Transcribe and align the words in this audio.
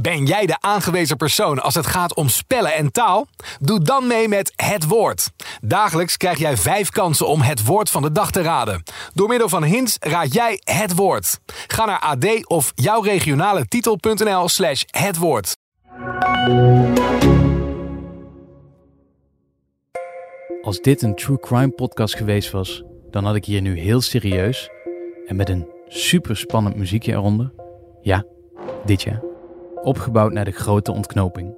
Ben 0.00 0.26
jij 0.26 0.46
de 0.46 0.60
aangewezen 0.60 1.16
persoon 1.16 1.58
als 1.58 1.74
het 1.74 1.86
gaat 1.86 2.14
om 2.14 2.28
spellen 2.28 2.74
en 2.74 2.92
taal? 2.92 3.26
Doe 3.60 3.80
dan 3.80 4.06
mee 4.06 4.28
met 4.28 4.52
Het 4.56 4.86
Woord. 4.86 5.30
Dagelijks 5.60 6.16
krijg 6.16 6.38
jij 6.38 6.56
vijf 6.56 6.90
kansen 6.90 7.28
om 7.28 7.40
het 7.40 7.64
woord 7.64 7.90
van 7.90 8.02
de 8.02 8.12
dag 8.12 8.30
te 8.30 8.42
raden. 8.42 8.82
Door 9.14 9.28
middel 9.28 9.48
van 9.48 9.64
hints 9.64 9.96
raad 10.00 10.32
jij 10.32 10.60
het 10.64 10.94
woord. 10.94 11.38
Ga 11.66 11.84
naar 11.84 11.98
ad 11.98 12.46
of 12.46 12.72
jouwregionale 12.74 13.66
titel.nl 13.68 14.48
slash 14.48 14.82
het 14.86 15.16
woord. 15.16 15.56
Als 20.62 20.80
dit 20.80 21.02
een 21.02 21.14
true 21.14 21.40
crime 21.40 21.70
podcast 21.70 22.16
geweest 22.16 22.50
was, 22.50 22.82
dan 23.10 23.24
had 23.24 23.34
ik 23.34 23.44
hier 23.44 23.60
nu 23.60 23.78
heel 23.78 24.00
serieus 24.00 24.70
en 25.26 25.36
met 25.36 25.48
een 25.48 25.68
super 25.88 26.36
spannend 26.36 26.76
muziekje 26.76 27.12
eronder. 27.12 27.52
Ja, 28.02 28.24
dit 28.84 29.02
jaar. 29.02 29.27
Opgebouwd 29.82 30.32
naar 30.32 30.44
de 30.44 30.50
grote 30.50 30.92
ontknoping. 30.92 31.56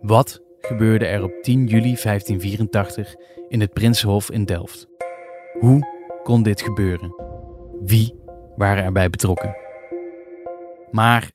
Wat 0.00 0.42
gebeurde 0.58 1.06
er 1.06 1.22
op 1.22 1.32
10 1.42 1.66
juli 1.66 1.96
1584 2.02 3.14
in 3.48 3.60
het 3.60 3.72
Prinsenhof 3.72 4.30
in 4.30 4.44
Delft? 4.44 4.88
Hoe 5.60 5.86
kon 6.22 6.42
dit 6.42 6.62
gebeuren? 6.62 7.14
Wie 7.84 8.14
waren 8.56 8.84
erbij 8.84 9.10
betrokken? 9.10 9.56
Maar 10.90 11.30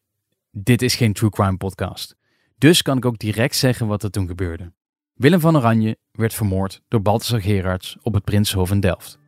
dit 0.52 0.82
is 0.82 0.96
geen 0.96 1.14
true 1.14 1.30
crime 1.30 1.58
podcast. 1.58 2.16
Dus 2.58 2.82
kan 2.82 2.98
ik 2.98 3.06
ook 3.06 3.18
direct 3.18 3.56
zeggen 3.56 3.88
wat 3.88 4.04
er 4.04 4.12
toen 4.12 4.28
gebeurde. 4.28 4.74
Willem 5.14 5.40
van 5.40 5.58
Oranje 5.58 5.98
werd 6.12 6.34
vermoord 6.34 6.82
door 6.88 7.02
Balthasar 7.02 7.42
Gerards 7.42 7.98
op 8.02 8.14
het 8.14 8.24
Prinsenhof 8.24 8.72
in 8.72 8.80
Delft. 8.80 9.20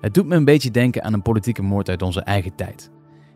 Het 0.00 0.14
doet 0.14 0.26
me 0.26 0.36
een 0.36 0.44
beetje 0.44 0.70
denken 0.70 1.02
aan 1.02 1.12
een 1.12 1.22
politieke 1.22 1.62
moord 1.62 1.88
uit 1.88 2.02
onze 2.02 2.20
eigen 2.20 2.54
tijd. 2.54 2.90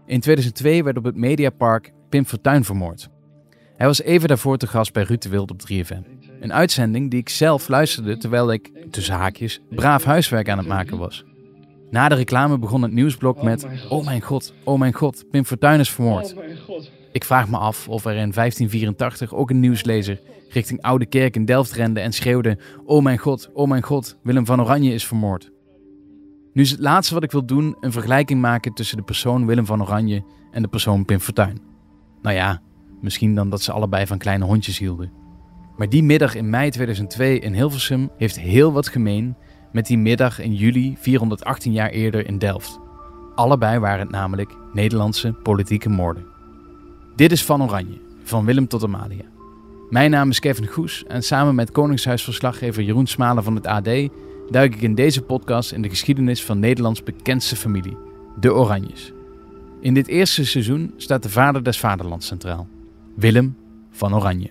In 0.07 0.21
2002 0.21 0.85
werd 0.85 0.97
op 0.97 1.05
het 1.05 1.17
Mediapark 1.17 1.93
Pim 2.09 2.25
Fortuyn 2.25 2.65
vermoord. 2.65 3.09
Hij 3.77 3.87
was 3.87 4.03
even 4.03 4.29
daarvoor 4.29 4.57
te 4.57 4.67
gast 4.67 4.93
bij 4.93 5.03
Ruud 5.03 5.23
de 5.23 5.29
Wild 5.29 5.51
op 5.51 5.61
3FM. 5.73 6.03
Een 6.41 6.53
uitzending 6.53 7.11
die 7.11 7.21
ik 7.21 7.29
zelf 7.29 7.69
luisterde 7.69 8.17
terwijl 8.17 8.53
ik, 8.53 8.71
tussen 8.91 9.15
haakjes, 9.15 9.61
braaf 9.71 10.05
huiswerk 10.05 10.49
aan 10.49 10.59
het 10.59 10.67
maken 10.67 10.99
was. 10.99 11.25
Na 11.91 12.09
de 12.09 12.15
reclame 12.15 12.59
begon 12.59 12.83
het 12.83 12.93
nieuwsblok 12.93 13.43
met: 13.43 13.67
Oh 13.89 14.05
mijn 14.05 14.21
god, 14.21 14.55
oh 14.65 14.79
mijn 14.79 14.93
god, 14.93 15.25
Pim 15.31 15.45
Fortuyn 15.45 15.81
is 15.81 15.91
vermoord. 15.91 16.35
Ik 17.13 17.25
vraag 17.25 17.49
me 17.49 17.57
af 17.57 17.89
of 17.89 18.05
er 18.05 18.11
in 18.11 18.33
1584 18.33 19.35
ook 19.35 19.51
een 19.51 19.61
nieuwslezer 19.61 20.21
richting 20.49 20.83
Oude 20.83 21.07
Kerk 21.07 21.37
in 21.37 21.45
Delft 21.45 21.73
rende 21.73 22.01
en 22.01 22.13
schreeuwde: 22.13 22.59
Oh 22.85 23.03
mijn 23.03 23.19
god, 23.19 23.51
oh 23.53 23.69
mijn 23.69 23.83
god, 23.83 24.17
Willem 24.23 24.47
van 24.47 24.61
Oranje 24.61 24.93
is 24.93 25.07
vermoord. 25.07 25.51
Nu 26.55 26.63
is 26.63 26.71
het 26.71 26.81
laatste 26.81 27.15
wat 27.15 27.23
ik 27.23 27.31
wil 27.31 27.47
doen 27.47 27.77
een 27.81 27.93
vergelijking 27.93 28.41
maken 28.41 28.75
tussen 28.75 28.97
de 28.97 29.03
persoon 29.03 29.47
Willem 29.47 29.67
van 29.67 29.83
Oranje 29.83 30.25
en 30.51 30.63
de 30.63 30.69
persoon 30.69 31.05
Pim 31.05 31.21
Fortuyn. 31.21 31.61
Nou 32.23 32.37
ja, 32.37 32.61
misschien 33.01 33.35
dan 33.35 33.51
dat 33.51 33.63
ze 33.63 33.73
allebei 33.73 34.07
van 34.07 34.19
kleine 34.19 34.45
hondjes 34.45 34.79
hielden. 34.79 35.13
Maar 35.77 35.89
die 35.89 36.03
middag 36.03 36.35
in 36.35 36.51
mei 36.51 36.71
2002 36.71 37.39
in 37.39 37.55
Hilversum 37.55 38.11
heeft 38.17 38.39
heel 38.39 38.73
wat 38.73 38.89
gemeen 38.89 39.37
met 39.73 39.87
die 39.87 39.99
middag 39.99 40.41
in 40.41 40.55
juli 40.55 40.97
418 40.99 41.73
jaar 41.73 41.91
eerder 41.91 42.27
in 42.27 42.39
Delft. 42.39 42.81
Allebei 43.35 43.79
waren 43.79 44.01
het 44.01 44.11
namelijk 44.11 44.57
Nederlandse 44.73 45.33
politieke 45.33 45.89
moorden. 45.89 46.27
Dit 47.17 47.33
is 47.33 47.45
Van 47.45 47.63
Oranje, 47.63 48.01
van 48.23 48.45
Willem 48.45 48.69
tot 48.69 48.85
Amalia. 48.85 49.25
Mijn 49.91 50.11
naam 50.11 50.31
is 50.31 50.41
Kevin 50.41 50.67
Goes 50.67 51.05
en 51.05 51.23
samen 51.23 51.55
met 51.55 51.71
Koningshuisverslaggever 51.71 52.83
Jeroen 52.83 53.07
Smalen 53.07 53.45
van 53.45 53.55
het 53.55 53.67
AD 53.67 53.89
duik 54.51 54.75
ik 54.75 54.83
in 54.83 54.95
deze 54.95 55.23
podcast 55.23 55.73
in 55.73 55.83
de 55.83 55.89
geschiedenis 55.89 56.45
van 56.45 56.59
Nederlands 56.59 57.03
bekendste 57.03 57.57
familie, 57.57 57.97
de 58.41 58.55
Oranjes. 58.55 59.13
In 59.81 59.95
dit 59.95 60.07
eerste 60.07 60.45
seizoen 60.47 60.95
staat 60.97 61.23
de 61.23 61.31
vader 61.31 61.63
des 61.63 61.79
vaderlands 61.79 62.27
centraal, 62.27 62.69
Willem 63.17 63.57
van 63.91 64.15
Oranje. 64.15 64.51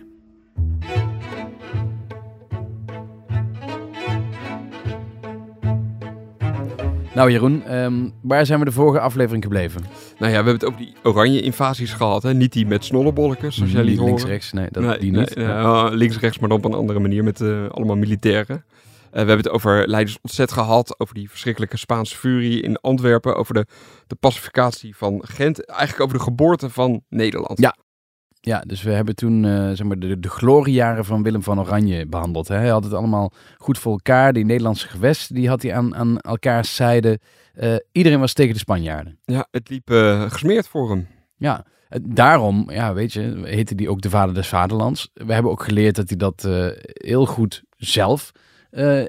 Nou 7.15 7.31
Jeroen, 7.31 7.63
ehm, 7.63 8.09
waar 8.21 8.45
zijn 8.45 8.59
we 8.59 8.65
de 8.65 8.71
vorige 8.71 8.99
aflevering 8.99 9.43
gebleven? 9.43 9.81
Nou 9.81 9.91
ja, 10.17 10.27
we 10.27 10.33
hebben 10.33 10.53
het 10.53 10.65
over 10.65 10.79
die 10.79 10.93
oranje 11.03 11.41
invasies 11.41 11.93
gehad. 11.93 12.23
Hè? 12.23 12.33
Niet 12.33 12.53
die 12.53 12.65
met 12.65 12.85
snollebolletjes, 12.85 13.55
zoals 13.55 13.71
jij 13.71 13.83
liet. 13.83 13.99
Links-rechts, 13.99 14.51
nee, 14.51 14.67
dat, 14.71 14.99
die 14.99 15.11
niet. 15.11 15.35
Nee, 15.35 15.95
links-rechts, 15.95 16.39
maar 16.39 16.49
dan 16.49 16.57
op 16.57 16.65
een 16.65 16.73
andere 16.73 16.99
manier 16.99 17.23
met 17.23 17.39
uh, 17.39 17.69
allemaal 17.69 17.95
militairen. 17.95 18.63
Uh, 19.13 19.19
we 19.19 19.27
hebben 19.27 19.45
het 19.45 19.49
over 19.49 19.87
Leiders 19.87 20.17
Ontzet 20.21 20.51
gehad, 20.51 20.99
over 20.99 21.15
die 21.15 21.29
verschrikkelijke 21.29 21.77
Spaanse 21.77 22.17
furie 22.17 22.61
in 22.61 22.77
Antwerpen, 22.77 23.35
over 23.35 23.53
de, 23.53 23.65
de 24.07 24.15
pacificatie 24.15 24.95
van 24.95 25.23
Gent, 25.25 25.65
eigenlijk 25.65 26.01
over 26.01 26.17
de 26.17 26.23
geboorte 26.23 26.69
van 26.69 27.03
Nederland. 27.09 27.59
Ja, 27.59 27.75
ja, 28.45 28.59
dus 28.59 28.81
we 28.81 28.91
hebben 28.91 29.15
toen 29.15 29.43
uh, 29.43 29.67
zeg 29.67 29.83
maar 29.83 29.99
de, 29.99 30.19
de 30.19 30.29
gloriejaren 30.29 31.05
van 31.05 31.23
Willem 31.23 31.43
van 31.43 31.59
Oranje 31.59 32.05
behandeld. 32.05 32.47
Hè. 32.47 32.55
Hij 32.55 32.69
had 32.69 32.83
het 32.83 32.93
allemaal 32.93 33.31
goed 33.57 33.77
voor 33.77 33.91
elkaar. 33.91 34.33
Die 34.33 34.45
Nederlandse 34.45 34.87
gewest 34.87 35.33
die 35.33 35.49
had 35.49 35.61
hij 35.61 35.73
aan, 35.73 35.95
aan 35.95 36.19
elkaars 36.19 36.75
zijde. 36.75 37.19
Uh, 37.55 37.75
iedereen 37.91 38.19
was 38.19 38.33
tegen 38.33 38.53
de 38.53 38.59
Spanjaarden. 38.59 39.19
Ja, 39.25 39.47
het 39.51 39.69
liep 39.69 39.89
uh, 39.89 40.31
gesmeerd 40.31 40.67
voor 40.67 40.89
hem. 40.89 41.07
Ja, 41.35 41.65
daarom, 42.01 42.71
ja, 42.71 42.93
weet 42.93 43.13
je, 43.13 43.41
heette 43.43 43.73
hij 43.75 43.87
ook 43.87 44.01
de 44.01 44.09
vader 44.09 44.33
des 44.33 44.47
vaderlands. 44.47 45.09
We 45.13 45.33
hebben 45.33 45.51
ook 45.51 45.63
geleerd 45.63 45.95
dat 45.95 46.09
hij 46.09 46.17
dat 46.17 46.47
heel 46.93 47.25
goed 47.25 47.63
zelf 47.77 48.31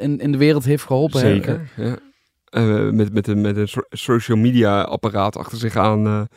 in, 0.00 0.18
in 0.18 0.32
de 0.32 0.38
wereld 0.38 0.64
heeft 0.64 0.84
geholpen. 0.84 1.20
Zeker, 1.20 1.70
ja. 1.76 1.96
met, 2.92 3.12
met, 3.12 3.26
een, 3.26 3.40
met 3.40 3.56
een 3.56 3.68
social 3.90 4.38
media 4.38 4.82
apparaat 4.82 5.36
achter 5.36 5.58
zich 5.58 5.76
aan 5.76 6.28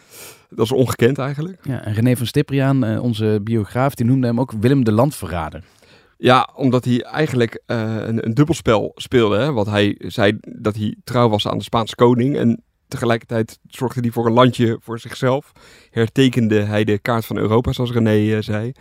dat 0.49 0.65
is 0.65 0.71
ongekend 0.71 1.17
eigenlijk. 1.17 1.59
Ja, 1.63 1.83
en 1.83 1.93
René 1.93 2.15
van 2.15 2.25
Stipriaan, 2.25 2.99
onze 2.99 3.39
biograaf, 3.43 3.95
die 3.95 4.05
noemde 4.05 4.27
hem 4.27 4.39
ook 4.39 4.51
Willem 4.51 4.83
de 4.83 4.91
Landverrader. 4.91 5.63
Ja, 6.17 6.49
omdat 6.55 6.85
hij 6.85 7.01
eigenlijk 7.01 7.61
een, 7.65 8.25
een, 8.25 8.33
dubbelspel 8.33 8.91
speelde. 8.95 9.37
Hè? 9.37 9.51
Want 9.51 9.67
hij 9.67 9.95
zei 9.99 10.37
dat 10.41 10.75
hij 10.75 10.95
trouw 11.03 11.29
was 11.29 11.47
aan 11.47 11.57
de 11.57 11.63
Spaanse 11.63 11.95
koning. 11.95 12.37
En 12.37 12.63
tegelijkertijd 12.87 13.59
zorgde 13.67 14.01
hij 14.01 14.09
voor 14.09 14.25
een 14.25 14.33
landje 14.33 14.77
voor 14.81 14.99
zichzelf. 14.99 15.51
Hertekende 15.89 16.61
hij 16.61 16.83
de 16.83 16.99
kaart 16.99 17.25
van 17.25 17.37
Europa, 17.37 17.71
zoals 17.71 17.91
René 17.91 18.41
zei. 18.41 18.71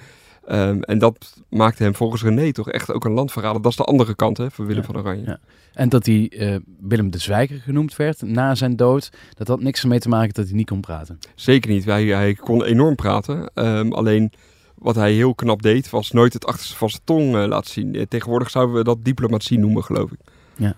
Um, 0.51 0.83
en 0.83 0.99
dat 0.99 1.43
maakte 1.49 1.83
hem 1.83 1.95
volgens 1.95 2.23
René 2.23 2.53
toch 2.53 2.71
echt 2.71 2.93
ook 2.93 3.05
een 3.05 3.13
landverrader. 3.13 3.63
Dat 3.63 3.71
is 3.71 3.77
de 3.77 3.85
andere 3.85 4.15
kant 4.15 4.37
hè, 4.37 4.51
van 4.51 4.67
Willem 4.67 4.81
ja, 4.81 4.87
van 4.87 4.99
Oranje. 4.99 5.25
Ja. 5.25 5.39
En 5.73 5.89
dat 5.89 6.07
hij 6.07 6.33
uh, 6.39 6.57
Willem 6.81 7.11
de 7.11 7.19
Zwijger 7.19 7.61
genoemd 7.61 7.97
werd 7.97 8.23
na 8.23 8.55
zijn 8.55 8.77
dood, 8.77 9.11
dat 9.35 9.49
had 9.49 9.61
niks 9.61 9.83
ermee 9.83 9.99
te 9.99 10.09
maken 10.09 10.35
dat 10.35 10.47
hij 10.47 10.55
niet 10.55 10.69
kon 10.69 10.81
praten. 10.81 11.19
Zeker 11.35 11.71
niet. 11.71 11.85
Hij, 11.85 12.05
hij 12.05 12.35
kon 12.35 12.65
enorm 12.65 12.95
praten. 12.95 13.51
Um, 13.55 13.93
alleen 13.93 14.33
wat 14.75 14.95
hij 14.95 15.13
heel 15.13 15.35
knap 15.35 15.63
deed, 15.63 15.91
was 15.91 16.11
nooit 16.11 16.33
het 16.33 16.47
achterste 16.47 16.77
van 16.77 16.91
zijn 16.91 17.03
tong 17.05 17.35
uh, 17.35 17.47
laten 17.47 17.71
zien. 17.71 18.07
Tegenwoordig 18.09 18.51
zouden 18.51 18.77
we 18.77 18.85
dat 18.85 19.05
diplomatie 19.05 19.59
noemen, 19.59 19.85
geloof 19.85 20.11
ik. 20.11 20.19
Ja. 20.57 20.77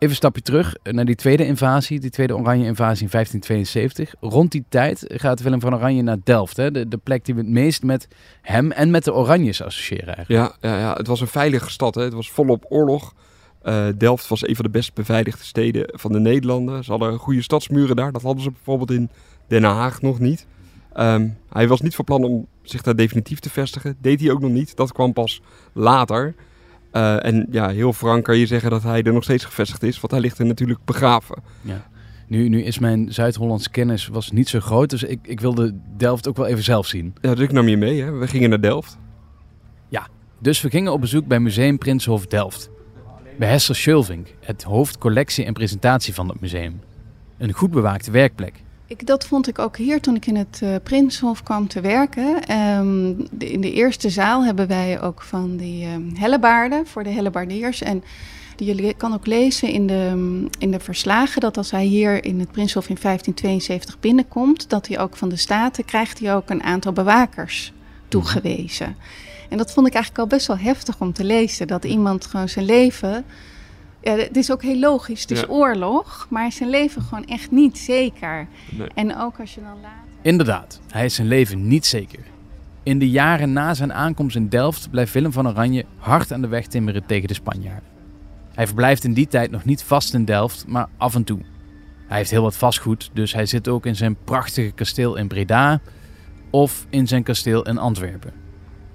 Even 0.00 0.12
een 0.12 0.20
stapje 0.20 0.42
terug 0.42 0.76
naar 0.82 1.04
die 1.04 1.14
tweede 1.14 1.46
invasie, 1.46 2.00
die 2.00 2.10
tweede 2.10 2.36
Oranje-invasie 2.36 3.04
in 3.04 3.10
1572. 3.10 4.14
Rond 4.20 4.52
die 4.52 4.64
tijd 4.68 5.04
gaat 5.06 5.42
Willem 5.42 5.60
van 5.60 5.74
Oranje 5.74 6.02
naar 6.02 6.16
Delft. 6.24 6.56
Hè? 6.56 6.70
De, 6.70 6.88
de 6.88 6.96
plek 6.96 7.24
die 7.24 7.34
we 7.34 7.40
het 7.40 7.50
meest 7.50 7.82
met 7.82 8.08
hem 8.42 8.70
en 8.70 8.90
met 8.90 9.04
de 9.04 9.14
Oranjes 9.14 9.62
associëren 9.62 10.16
eigenlijk. 10.16 10.56
Ja, 10.60 10.70
ja, 10.70 10.78
ja. 10.78 10.92
het 10.94 11.06
was 11.06 11.20
een 11.20 11.26
veilige 11.26 11.70
stad. 11.70 11.94
Hè? 11.94 12.02
Het 12.02 12.12
was 12.12 12.30
volop 12.30 12.64
oorlog. 12.68 13.14
Uh, 13.62 13.86
Delft 13.96 14.28
was 14.28 14.48
een 14.48 14.54
van 14.54 14.64
de 14.64 14.70
best 14.70 14.94
beveiligde 14.94 15.44
steden 15.44 15.88
van 15.92 16.12
de 16.12 16.20
Nederlanden. 16.20 16.84
Ze 16.84 16.90
hadden 16.90 17.18
goede 17.18 17.42
stadsmuren 17.42 17.96
daar. 17.96 18.12
Dat 18.12 18.22
hadden 18.22 18.42
ze 18.42 18.50
bijvoorbeeld 18.50 18.90
in 18.90 19.10
Den 19.46 19.62
Haag 19.62 20.02
nog 20.02 20.18
niet. 20.18 20.46
Um, 20.96 21.36
hij 21.52 21.68
was 21.68 21.80
niet 21.80 21.94
van 21.94 22.04
plan 22.04 22.24
om 22.24 22.46
zich 22.62 22.82
daar 22.82 22.96
definitief 22.96 23.38
te 23.38 23.50
vestigen. 23.50 23.96
Deed 24.00 24.20
hij 24.20 24.30
ook 24.30 24.40
nog 24.40 24.50
niet. 24.50 24.76
Dat 24.76 24.92
kwam 24.92 25.12
pas 25.12 25.42
later. 25.72 26.34
Uh, 26.92 27.24
en 27.24 27.46
ja, 27.50 27.68
heel 27.68 27.92
frank 27.92 28.24
kan 28.24 28.36
je 28.36 28.46
zeggen 28.46 28.70
dat 28.70 28.82
hij 28.82 29.02
er 29.02 29.12
nog 29.12 29.22
steeds 29.22 29.44
gevestigd 29.44 29.82
is, 29.82 30.00
want 30.00 30.12
hij 30.12 30.20
ligt 30.20 30.38
er 30.38 30.46
natuurlijk 30.46 30.84
begraven. 30.84 31.42
Ja. 31.60 31.88
Nu, 32.26 32.48
nu 32.48 32.62
is 32.62 32.78
mijn 32.78 33.12
Zuid-Hollands 33.12 33.70
kennis 33.70 34.06
was 34.06 34.30
niet 34.30 34.48
zo 34.48 34.60
groot, 34.60 34.90
dus 34.90 35.02
ik, 35.02 35.18
ik 35.22 35.40
wilde 35.40 35.74
Delft 35.96 36.28
ook 36.28 36.36
wel 36.36 36.46
even 36.46 36.62
zelf 36.62 36.86
zien. 36.86 37.14
Ja, 37.20 37.34
dus 37.34 37.44
ik 37.44 37.52
nam 37.52 37.68
je 37.68 37.76
mee. 37.76 38.02
Hè? 38.02 38.10
We 38.10 38.26
gingen 38.26 38.50
naar 38.50 38.60
Delft. 38.60 38.98
Ja, 39.88 40.08
dus 40.38 40.60
we 40.60 40.70
gingen 40.70 40.92
op 40.92 41.00
bezoek 41.00 41.26
bij 41.26 41.40
Museum 41.40 41.78
Prinsenhof 41.78 42.26
Delft. 42.26 42.70
Bij 43.38 43.48
Hester 43.48 43.76
Schulvink, 43.76 44.34
het 44.40 44.62
hoofd 44.62 44.98
collectie 44.98 45.44
en 45.44 45.52
presentatie 45.52 46.14
van 46.14 46.28
het 46.28 46.40
museum. 46.40 46.80
Een 47.38 47.52
goed 47.52 47.70
bewaakte 47.70 48.10
werkplek. 48.10 48.62
Ik, 48.90 49.06
dat 49.06 49.26
vond 49.26 49.48
ik 49.48 49.58
ook 49.58 49.76
hier 49.76 50.00
toen 50.00 50.14
ik 50.14 50.26
in 50.26 50.36
het 50.36 50.60
uh, 50.62 50.74
Prinshof 50.82 51.42
kwam 51.42 51.68
te 51.68 51.80
werken. 51.80 52.42
De, 53.30 53.50
in 53.50 53.60
de 53.60 53.72
eerste 53.72 54.10
zaal 54.10 54.44
hebben 54.44 54.66
wij 54.66 55.00
ook 55.00 55.22
van 55.22 55.56
die 55.56 55.86
um, 55.86 56.12
hellebaarden 56.14 56.86
voor 56.86 57.02
de 57.02 57.10
hellebaardiers. 57.10 57.82
En 57.82 58.04
Je 58.56 58.94
kan 58.96 59.14
ook 59.14 59.26
lezen 59.26 59.68
in 59.68 59.86
de, 59.86 60.46
in 60.58 60.70
de 60.70 60.80
verslagen 60.80 61.40
dat 61.40 61.56
als 61.56 61.70
hij 61.70 61.84
hier 61.84 62.24
in 62.24 62.40
het 62.40 62.52
Prinshof 62.52 62.88
in 62.88 62.96
1572 63.02 64.00
binnenkomt, 64.00 64.70
dat 64.70 64.86
hij 64.86 64.98
ook 64.98 65.16
van 65.16 65.28
de 65.28 65.36
Staten 65.36 65.84
krijgt 65.84 66.18
hij 66.18 66.34
ook 66.34 66.50
een 66.50 66.62
aantal 66.62 66.92
bewakers 66.92 67.72
toegewezen. 68.08 68.96
En 69.48 69.58
dat 69.58 69.72
vond 69.72 69.86
ik 69.86 69.94
eigenlijk 69.94 70.22
al 70.22 70.36
best 70.36 70.46
wel 70.46 70.58
heftig 70.58 71.00
om 71.00 71.12
te 71.12 71.24
lezen. 71.24 71.66
Dat 71.66 71.84
iemand 71.84 72.26
gewoon 72.26 72.48
zijn 72.48 72.64
leven. 72.64 73.24
Ja, 74.02 74.16
het 74.16 74.36
is 74.36 74.52
ook 74.52 74.62
heel 74.62 74.78
logisch. 74.78 75.20
Het 75.20 75.30
is 75.30 75.40
Ja. 75.40 75.46
oorlog, 75.46 76.26
maar 76.30 76.52
zijn 76.52 76.70
leven 76.70 77.02
gewoon 77.02 77.24
echt 77.26 77.50
niet 77.50 77.78
zeker. 77.78 78.46
Nee. 78.70 78.88
En 78.94 79.16
ook 79.16 79.40
als 79.40 79.54
je 79.54 79.60
dan 79.60 79.80
later. 79.82 79.98
Inderdaad, 80.22 80.80
hij 80.90 81.04
is 81.04 81.14
zijn 81.14 81.28
leven 81.28 81.68
niet 81.68 81.86
zeker. 81.86 82.20
In 82.82 82.98
de 82.98 83.10
jaren 83.10 83.52
na 83.52 83.74
zijn 83.74 83.92
aankomst 83.92 84.36
in 84.36 84.48
Delft 84.48 84.90
blijft 84.90 85.12
Willem 85.12 85.32
van 85.32 85.48
Oranje 85.48 85.84
hard 85.98 86.32
aan 86.32 86.40
de 86.40 86.48
weg 86.48 86.66
timmeren 86.66 87.06
tegen 87.06 87.28
de 87.28 87.34
Spanjaarden. 87.34 87.88
Hij 88.54 88.66
verblijft 88.66 89.04
in 89.04 89.12
die 89.14 89.26
tijd 89.28 89.50
nog 89.50 89.64
niet 89.64 89.82
vast 89.82 90.14
in 90.14 90.24
Delft, 90.24 90.64
maar 90.66 90.88
af 90.96 91.14
en 91.14 91.24
toe. 91.24 91.38
Hij 92.08 92.18
heeft 92.18 92.30
heel 92.30 92.42
wat 92.42 92.56
vastgoed, 92.56 93.10
dus 93.12 93.32
hij 93.32 93.46
zit 93.46 93.68
ook 93.68 93.86
in 93.86 93.96
zijn 93.96 94.16
prachtige 94.24 94.70
kasteel 94.70 95.16
in 95.16 95.28
Breda 95.28 95.80
of 96.50 96.86
in 96.88 97.06
zijn 97.08 97.22
kasteel 97.22 97.62
in 97.66 97.78
Antwerpen. 97.78 98.32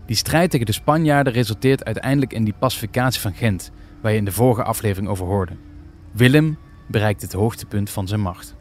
Die 0.05 0.15
strijd 0.15 0.49
tegen 0.51 0.65
de 0.65 0.71
Spanjaarden 0.71 1.33
resulteert 1.33 1.85
uiteindelijk 1.85 2.33
in 2.33 2.43
die 2.43 2.53
pacificatie 2.59 3.21
van 3.21 3.33
Gent, 3.33 3.71
waar 4.05 4.13
je 4.13 4.19
in 4.19 4.25
de 4.25 4.31
vorige 4.31 4.63
aflevering 4.63 5.09
over 5.09 5.25
hoorde. 5.25 5.53
Willem 6.11 6.57
bereikt 6.87 7.21
het 7.21 7.33
hoogtepunt 7.33 7.89
van 7.89 8.07
zijn 8.07 8.19
macht. 8.19 8.55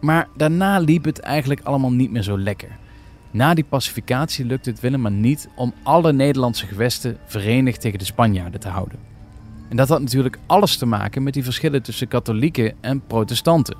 Maar 0.00 0.28
daarna 0.36 0.78
liep 0.78 1.04
het 1.04 1.18
eigenlijk 1.18 1.60
allemaal 1.60 1.92
niet 1.92 2.10
meer 2.10 2.22
zo 2.22 2.38
lekker. 2.38 2.68
Na 3.30 3.54
die 3.54 3.64
pacificatie 3.64 4.44
lukte 4.44 4.70
het 4.70 4.80
Willem 4.80 5.00
maar 5.00 5.10
niet 5.10 5.48
om 5.56 5.74
alle 5.82 6.12
Nederlandse 6.12 6.66
gewesten 6.66 7.18
verenigd 7.26 7.80
tegen 7.80 7.98
de 7.98 8.04
Spanjaarden 8.04 8.60
te 8.60 8.68
houden. 8.68 8.98
En 9.68 9.76
dat 9.76 9.88
had 9.88 10.00
natuurlijk 10.00 10.38
alles 10.46 10.76
te 10.76 10.86
maken 10.86 11.22
met 11.22 11.34
die 11.34 11.44
verschillen 11.44 11.82
tussen 11.82 12.08
katholieken 12.08 12.74
en 12.80 13.02
protestanten. 13.06 13.76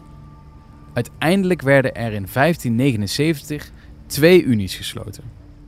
Uiteindelijk 0.93 1.63
werden 1.63 1.95
er 1.95 2.13
in 2.13 2.27
1579 2.33 3.71
twee 4.07 4.43
unies 4.45 4.77
gesloten, 4.77 5.25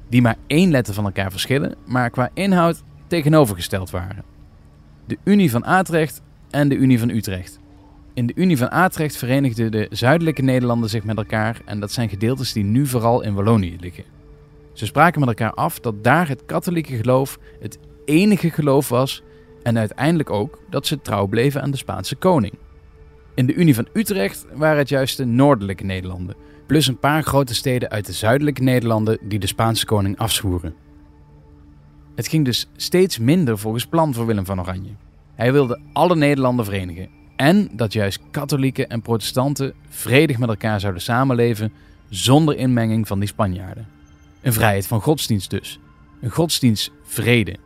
die 0.08 0.22
maar 0.22 0.36
één 0.46 0.70
letter 0.70 0.94
van 0.94 1.04
elkaar 1.04 1.30
verschillen, 1.30 1.74
maar 1.86 2.10
qua 2.10 2.30
inhoud 2.34 2.82
tegenovergesteld 3.06 3.90
waren. 3.90 4.29
De 5.06 5.18
Unie 5.24 5.50
van 5.50 5.64
Atrecht 5.64 6.22
en 6.50 6.68
de 6.68 6.74
Unie 6.74 6.98
van 6.98 7.08
Utrecht. 7.08 7.58
In 8.14 8.26
de 8.26 8.32
Unie 8.36 8.56
van 8.56 8.70
Atrecht 8.70 9.16
verenigden 9.16 9.70
de 9.70 9.86
zuidelijke 9.90 10.42
Nederlanden 10.42 10.90
zich 10.90 11.04
met 11.04 11.16
elkaar 11.16 11.60
en 11.64 11.80
dat 11.80 11.92
zijn 11.92 12.08
gedeeltes 12.08 12.52
die 12.52 12.64
nu 12.64 12.86
vooral 12.86 13.22
in 13.22 13.34
Wallonië 13.34 13.76
liggen. 13.80 14.04
Ze 14.72 14.86
spraken 14.86 15.20
met 15.20 15.28
elkaar 15.28 15.54
af 15.54 15.80
dat 15.80 16.04
daar 16.04 16.28
het 16.28 16.44
katholieke 16.46 16.96
geloof 16.96 17.38
het 17.60 17.78
enige 18.04 18.50
geloof 18.50 18.88
was 18.88 19.22
en 19.62 19.78
uiteindelijk 19.78 20.30
ook 20.30 20.58
dat 20.70 20.86
ze 20.86 21.00
trouw 21.00 21.26
bleven 21.26 21.62
aan 21.62 21.70
de 21.70 21.76
Spaanse 21.76 22.16
koning. 22.16 22.52
In 23.34 23.46
de 23.46 23.54
Unie 23.54 23.74
van 23.74 23.88
Utrecht 23.92 24.46
waren 24.54 24.78
het 24.78 24.88
juist 24.88 25.16
de 25.16 25.24
noordelijke 25.24 25.84
Nederlanden, 25.84 26.36
plus 26.66 26.86
een 26.86 26.98
paar 26.98 27.22
grote 27.22 27.54
steden 27.54 27.90
uit 27.90 28.06
de 28.06 28.12
zuidelijke 28.12 28.62
Nederlanden 28.62 29.18
die 29.22 29.38
de 29.38 29.46
Spaanse 29.46 29.86
koning 29.86 30.18
afzwoeren. 30.18 30.74
Het 32.20 32.28
ging 32.28 32.44
dus 32.44 32.66
steeds 32.76 33.18
minder 33.18 33.58
volgens 33.58 33.86
plan 33.86 34.14
voor 34.14 34.26
Willem 34.26 34.44
van 34.44 34.60
Oranje. 34.60 34.90
Hij 35.34 35.52
wilde 35.52 35.80
alle 35.92 36.16
Nederlanden 36.16 36.64
verenigen 36.64 37.08
en 37.36 37.68
dat 37.72 37.92
juist 37.92 38.20
katholieken 38.30 38.88
en 38.88 39.02
protestanten 39.02 39.74
vredig 39.88 40.38
met 40.38 40.48
elkaar 40.48 40.80
zouden 40.80 41.02
samenleven 41.02 41.72
zonder 42.08 42.56
inmenging 42.56 43.06
van 43.06 43.18
die 43.18 43.28
Spanjaarden. 43.28 43.88
Een 44.40 44.52
vrijheid 44.52 44.86
van 44.86 45.00
godsdienst 45.00 45.50
dus. 45.50 45.78
Een 46.20 46.30
godsdienstvrede. 46.30 47.56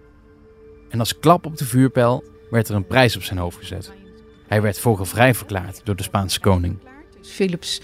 En 0.88 0.98
als 0.98 1.18
klap 1.18 1.46
op 1.46 1.56
de 1.56 1.64
vuurpijl 1.64 2.24
werd 2.50 2.68
er 2.68 2.74
een 2.74 2.86
prijs 2.86 3.16
op 3.16 3.22
zijn 3.22 3.38
hoofd 3.38 3.58
gezet. 3.58 3.92
Hij 4.46 4.62
werd 4.62 4.78
vogelvrij 4.78 5.34
verklaard 5.34 5.80
door 5.84 5.96
de 5.96 6.02
Spaanse 6.02 6.40
koning. 6.40 6.78
Philips 7.24 7.80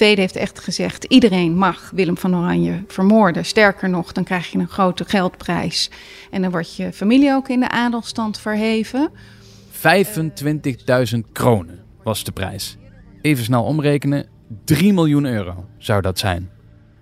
II 0.00 0.14
heeft 0.14 0.36
echt 0.36 0.58
gezegd: 0.58 1.04
iedereen 1.04 1.56
mag 1.56 1.90
Willem 1.94 2.16
van 2.16 2.36
Oranje 2.36 2.84
vermoorden. 2.86 3.44
Sterker 3.44 3.88
nog, 3.88 4.12
dan 4.12 4.24
krijg 4.24 4.46
je 4.46 4.58
een 4.58 4.68
grote 4.68 5.04
geldprijs. 5.04 5.90
En 6.30 6.42
dan 6.42 6.50
wordt 6.50 6.76
je 6.76 6.92
familie 6.92 7.32
ook 7.32 7.48
in 7.48 7.60
de 7.60 7.68
adelstand 7.68 8.40
verheven. 8.40 9.10
25.000 9.72 11.18
kronen 11.32 11.78
was 12.02 12.24
de 12.24 12.32
prijs. 12.32 12.76
Even 13.22 13.44
snel 13.44 13.64
omrekenen, 13.64 14.28
3 14.64 14.92
miljoen 14.92 15.24
euro 15.24 15.66
zou 15.78 16.00
dat 16.00 16.18
zijn. 16.18 16.50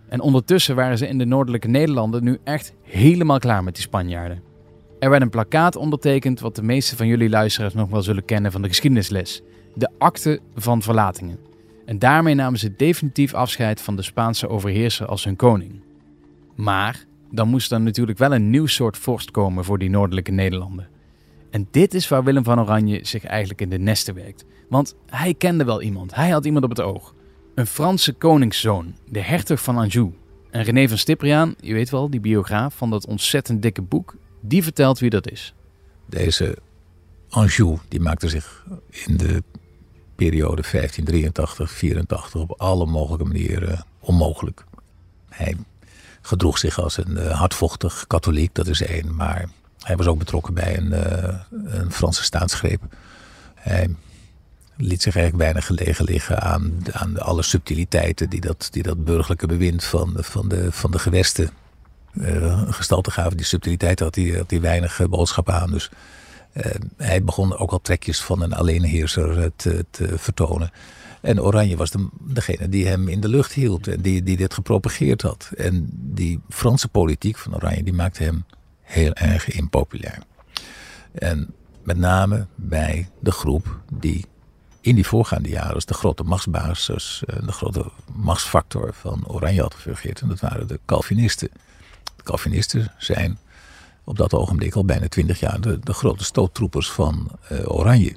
En 0.09 0.21
ondertussen 0.21 0.77
waren 0.77 0.99
ze 0.99 1.09
in 1.09 1.19
de 1.19 1.25
noordelijke 1.25 1.69
Nederlanden 1.69 2.25
nu 2.25 2.39
echt 2.45 2.73
helemaal 2.83 3.39
klaar 3.39 3.65
met 3.65 3.75
die 3.75 3.83
Spanjaarden. 3.83 4.43
Er 4.99 5.11
werd 5.11 5.23
een 5.23 5.31
plakkaat 5.31 5.77
ondertekend 5.77 6.41
wat 6.41 6.57
de 6.57 6.63
meeste 6.63 6.97
van 6.97 7.07
jullie 7.07 7.29
luisteraars 7.29 7.75
nog 7.75 7.91
wel 7.91 8.03
zullen 8.03 8.25
kennen 8.25 8.53
van 8.53 8.63
de 8.63 8.69
geschiedenisles. 8.69 9.43
De 9.75 9.91
akte 9.99 10.41
van 10.55 10.83
verlatingen. 10.83 11.48
En 11.89 11.99
daarmee 11.99 12.35
namen 12.35 12.59
ze 12.59 12.77
definitief 12.77 13.35
afscheid 13.35 13.81
van 13.81 13.97
de 13.97 14.03
Spaanse 14.03 14.49
overheerser 14.49 15.07
als 15.07 15.25
hun 15.25 15.37
koning. 15.37 15.81
Maar 16.55 17.05
dan 17.31 17.49
moest 17.49 17.73
er 17.73 17.81
natuurlijk 17.81 18.19
wel 18.19 18.35
een 18.35 18.51
nieuw 18.51 18.67
soort 18.67 18.97
vorst 18.97 19.31
komen 19.31 19.65
voor 19.65 19.79
die 19.79 19.91
noordelijke 19.91 20.31
Nederlanden. 20.31 20.89
En 21.51 21.69
dit 21.71 21.95
is 21.95 22.09
waar 22.09 22.25
Willem 22.25 22.45
van 22.45 22.61
Oranje 22.61 23.01
zich 23.03 23.25
eigenlijk 23.25 23.61
in 23.61 23.69
de 23.69 23.79
nesten 23.79 24.15
werkt. 24.15 24.45
Want 24.69 24.95
hij 25.07 25.35
kende 25.35 25.65
wel 25.65 25.83
iemand, 25.83 26.15
hij 26.15 26.31
had 26.31 26.45
iemand 26.45 26.65
op 26.65 26.71
het 26.71 26.81
oog. 26.81 27.15
Een 27.55 27.67
Franse 27.67 28.13
koningszoon, 28.13 28.95
de 29.11 29.23
hertog 29.23 29.63
van 29.63 29.77
Anjou. 29.77 30.13
En 30.51 30.63
René 30.63 30.89
van 30.89 30.99
Stipriaan, 30.99 31.55
je 31.61 31.75
weet 31.75 31.91
wel, 31.91 32.11
die 32.11 32.21
biograaf 32.21 32.75
van 32.75 32.91
dat 32.91 33.07
ontzettend 33.07 33.63
dikke 33.63 33.83
boek, 33.83 34.15
die 34.41 34.63
vertelt 34.63 34.99
wie 34.99 35.11
dat 35.11 35.31
is. 35.31 35.55
Deze 36.07 36.59
Anjou, 37.29 37.79
die 37.89 38.01
maakte 38.01 38.29
zich 38.29 38.67
in 39.07 39.17
de 39.17 39.43
periode 40.19 40.65
1583-84 40.65 42.33
op 42.33 42.55
alle 42.57 42.87
mogelijke 42.87 43.25
manieren 43.25 43.85
onmogelijk. 44.01 44.65
Hij 45.29 45.57
gedroeg 46.21 46.59
zich 46.59 46.81
als 46.81 46.97
een 46.97 47.11
uh, 47.11 47.39
hardvochtig 47.39 48.05
katholiek, 48.07 48.55
dat 48.55 48.67
is 48.67 48.83
één, 48.83 49.15
maar 49.15 49.49
hij 49.83 49.97
was 49.97 50.07
ook 50.07 50.19
betrokken 50.19 50.55
bij 50.55 50.77
een, 50.77 50.93
uh, 50.93 51.35
een 51.65 51.93
Franse 51.93 52.23
staatsgreep. 52.23 52.83
Hij 53.55 53.95
liet 54.77 55.03
zich 55.03 55.17
eigenlijk 55.17 55.45
weinig 55.45 55.67
gelegen 55.67 56.05
liggen 56.05 56.43
aan, 56.43 56.73
aan 56.93 57.19
alle 57.19 57.43
subtiliteiten 57.43 58.31
die 58.31 58.41
dat, 58.41 58.69
die 58.71 58.83
dat 58.83 59.05
burgerlijke 59.05 59.47
bewind 59.47 59.85
van, 59.85 60.17
van, 60.19 60.49
de, 60.49 60.73
van 60.73 60.91
de 60.91 60.99
gewesten 60.99 61.51
uh, 62.13 62.63
gestalte 62.73 63.11
gaven. 63.11 63.37
Die 63.37 63.47
subtiliteiten 63.47 64.05
had 64.05 64.15
hij, 64.15 64.31
had 64.31 64.51
hij 64.51 64.61
weinig 64.61 65.01
boodschap 65.09 65.51
aan. 65.51 65.71
Dus 65.71 65.91
hij 66.97 67.25
begon 67.25 67.59
ook 67.59 67.71
al 67.71 67.81
trekjes 67.81 68.21
van 68.21 68.43
een 68.43 68.53
alleenheerser 68.53 69.53
te, 69.57 69.85
te 69.91 70.19
vertonen. 70.19 70.71
En 71.21 71.43
Oranje 71.43 71.77
was 71.77 71.91
de, 71.91 72.09
degene 72.21 72.69
die 72.69 72.87
hem 72.87 73.09
in 73.09 73.21
de 73.21 73.29
lucht 73.29 73.53
hield 73.53 73.89
en 73.89 74.01
die, 74.01 74.23
die 74.23 74.37
dit 74.37 74.55
gepropageerd 74.55 75.23
had. 75.23 75.51
En 75.57 75.89
die 75.93 76.41
Franse 76.49 76.89
politiek 76.89 77.37
van 77.37 77.55
Oranje 77.55 77.83
die 77.83 77.93
maakte 77.93 78.23
hem 78.23 78.45
heel 78.83 79.13
erg 79.13 79.51
impopulair. 79.51 80.19
En 81.13 81.55
met 81.83 81.97
name 81.97 82.47
bij 82.55 83.09
de 83.21 83.31
groep 83.33 83.81
die 83.93 84.25
in 84.81 84.95
die 84.95 85.07
voorgaande 85.07 85.49
jaren 85.49 85.87
de 85.87 85.95
grote 85.95 86.23
machtsbasis, 86.23 87.23
de 87.45 87.53
grote 87.53 87.91
machtsfactor 88.13 88.95
van 88.95 89.27
Oranje 89.27 89.61
had 89.61 89.75
gefungeerd. 89.75 90.21
En 90.21 90.29
dat 90.29 90.41
waren 90.41 90.67
de 90.67 90.81
Calvinisten. 90.87 91.49
De 92.17 92.23
Calvinisten 92.23 92.93
zijn 92.99 93.39
op 94.09 94.17
dat 94.17 94.35
ogenblik 94.35 94.75
al 94.75 94.85
bijna 94.85 95.09
twintig 95.09 95.41
jaar 95.41 95.61
de, 95.61 95.79
de 95.79 95.93
grote 95.93 96.25
stoottroepers 96.25 96.91
van 96.91 97.31
uh, 97.53 97.59
Oranje. 97.77 98.17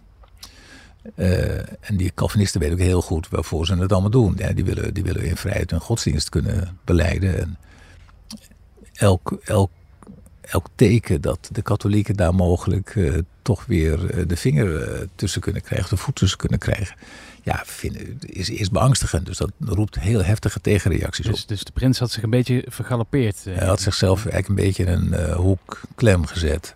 Uh, 1.16 1.58
en 1.58 1.98
die 1.98 2.12
Calvinisten 2.14 2.60
weten 2.60 2.76
ook 2.76 2.82
heel 2.82 3.02
goed 3.02 3.30
waarvoor 3.30 3.66
ze 3.66 3.76
het 3.76 3.92
allemaal 3.92 4.10
doen. 4.10 4.34
Ja, 4.38 4.54
die, 4.54 4.66
willen, 4.66 4.94
die 4.94 5.04
willen 5.04 5.24
in 5.24 5.38
vrijheid 5.38 5.72
hun 5.72 5.80
godsdienst 5.80 6.30
kunnen 6.30 6.78
beleiden. 6.86 7.40
En 7.40 7.58
elk, 8.94 9.38
elk, 9.44 9.72
elk 10.42 10.68
teken 10.76 11.22
dat 11.22 11.50
de 11.52 11.62
katholieken 11.62 12.16
daar 12.16 12.36
mogelijk 12.36 12.96
uh, 12.96 13.18
toch 13.42 13.66
weer 13.66 14.28
de 14.28 14.36
vinger 14.36 15.08
tussen 15.16 15.42
kunnen 15.42 15.62
krijgen, 15.62 15.90
de 15.90 15.98
voet 15.98 16.16
tussen 16.16 16.38
kunnen 16.38 16.60
krijgen. 16.60 16.96
Ja, 17.44 17.62
vinden, 17.66 18.18
is, 18.20 18.50
is 18.50 18.70
beangstigend. 18.70 19.26
Dus 19.26 19.38
dat 19.38 19.52
roept 19.60 20.00
heel 20.00 20.24
heftige 20.24 20.62
tegenreacties 20.62 21.26
dus, 21.26 21.42
op. 21.42 21.48
Dus 21.48 21.64
de 21.64 21.72
prins 21.72 22.00
had 22.00 22.12
zich 22.12 22.24
een 22.24 22.30
beetje 22.30 22.66
vergalopeerd. 22.68 23.44
Hij 23.44 23.68
had 23.68 23.82
zichzelf 23.82 24.26
eigenlijk 24.26 24.48
een 24.48 24.66
beetje 24.66 24.84
in 24.84 25.14
een 25.14 25.34
hoek 25.34 25.82
klem 25.96 26.26
gezet. 26.26 26.76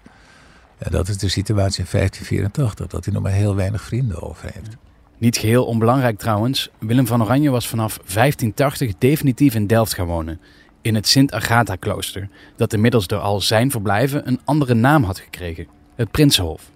En 0.78 0.92
dat 0.92 1.08
is 1.08 1.18
de 1.18 1.28
situatie 1.28 1.84
in 1.84 1.90
1584, 1.92 2.88
dat 2.88 3.06
hij 3.06 3.14
nog 3.14 3.24
maar 3.24 3.32
heel 3.32 3.56
weinig 3.56 3.82
vrienden 3.82 4.22
over 4.22 4.50
heeft. 4.54 4.78
Niet 5.18 5.38
geheel 5.38 5.66
onbelangrijk 5.66 6.18
trouwens, 6.18 6.70
Willem 6.80 7.08
van 7.08 7.24
Oranje 7.24 7.50
was 7.50 7.68
vanaf 7.68 7.98
1580 7.98 8.94
definitief 8.98 9.56
in 9.56 9.68
Delft 9.68 9.94
gaan 9.94 10.06
wonen. 10.06 10.40
In 10.82 10.96
het 10.96 11.08
Sint-Agatha-klooster, 11.08 12.30
dat 12.56 12.74
inmiddels 12.74 13.08
door 13.08 13.20
al 13.20 13.42
zijn 13.42 13.72
verblijven 13.72 14.28
een 14.28 14.40
andere 14.44 14.74
naam 14.74 15.04
had 15.04 15.20
gekregen. 15.20 15.68
Het 15.96 16.12
Prinsenhof. 16.12 16.70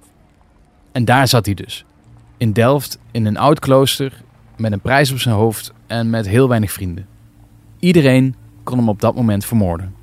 En 0.92 1.06
daar 1.06 1.28
zat 1.28 1.46
hij 1.46 1.54
dus. 1.54 1.86
In 2.40 2.52
Delft, 2.54 3.00
in 3.12 3.26
een 3.26 3.38
oud 3.38 3.60
klooster, 3.60 4.22
met 4.58 4.72
een 4.72 4.80
prijs 4.80 5.12
op 5.12 5.18
zijn 5.20 5.36
hoofd 5.36 5.74
en 5.88 6.10
met 6.10 6.28
heel 6.28 6.48
weinig 6.48 6.72
vrienden. 6.72 7.06
Iedereen 7.80 8.36
kon 8.64 8.78
hem 8.78 8.90
op 8.90 9.02
dat 9.02 9.16
moment 9.16 9.46
vermoorden. 9.46 9.94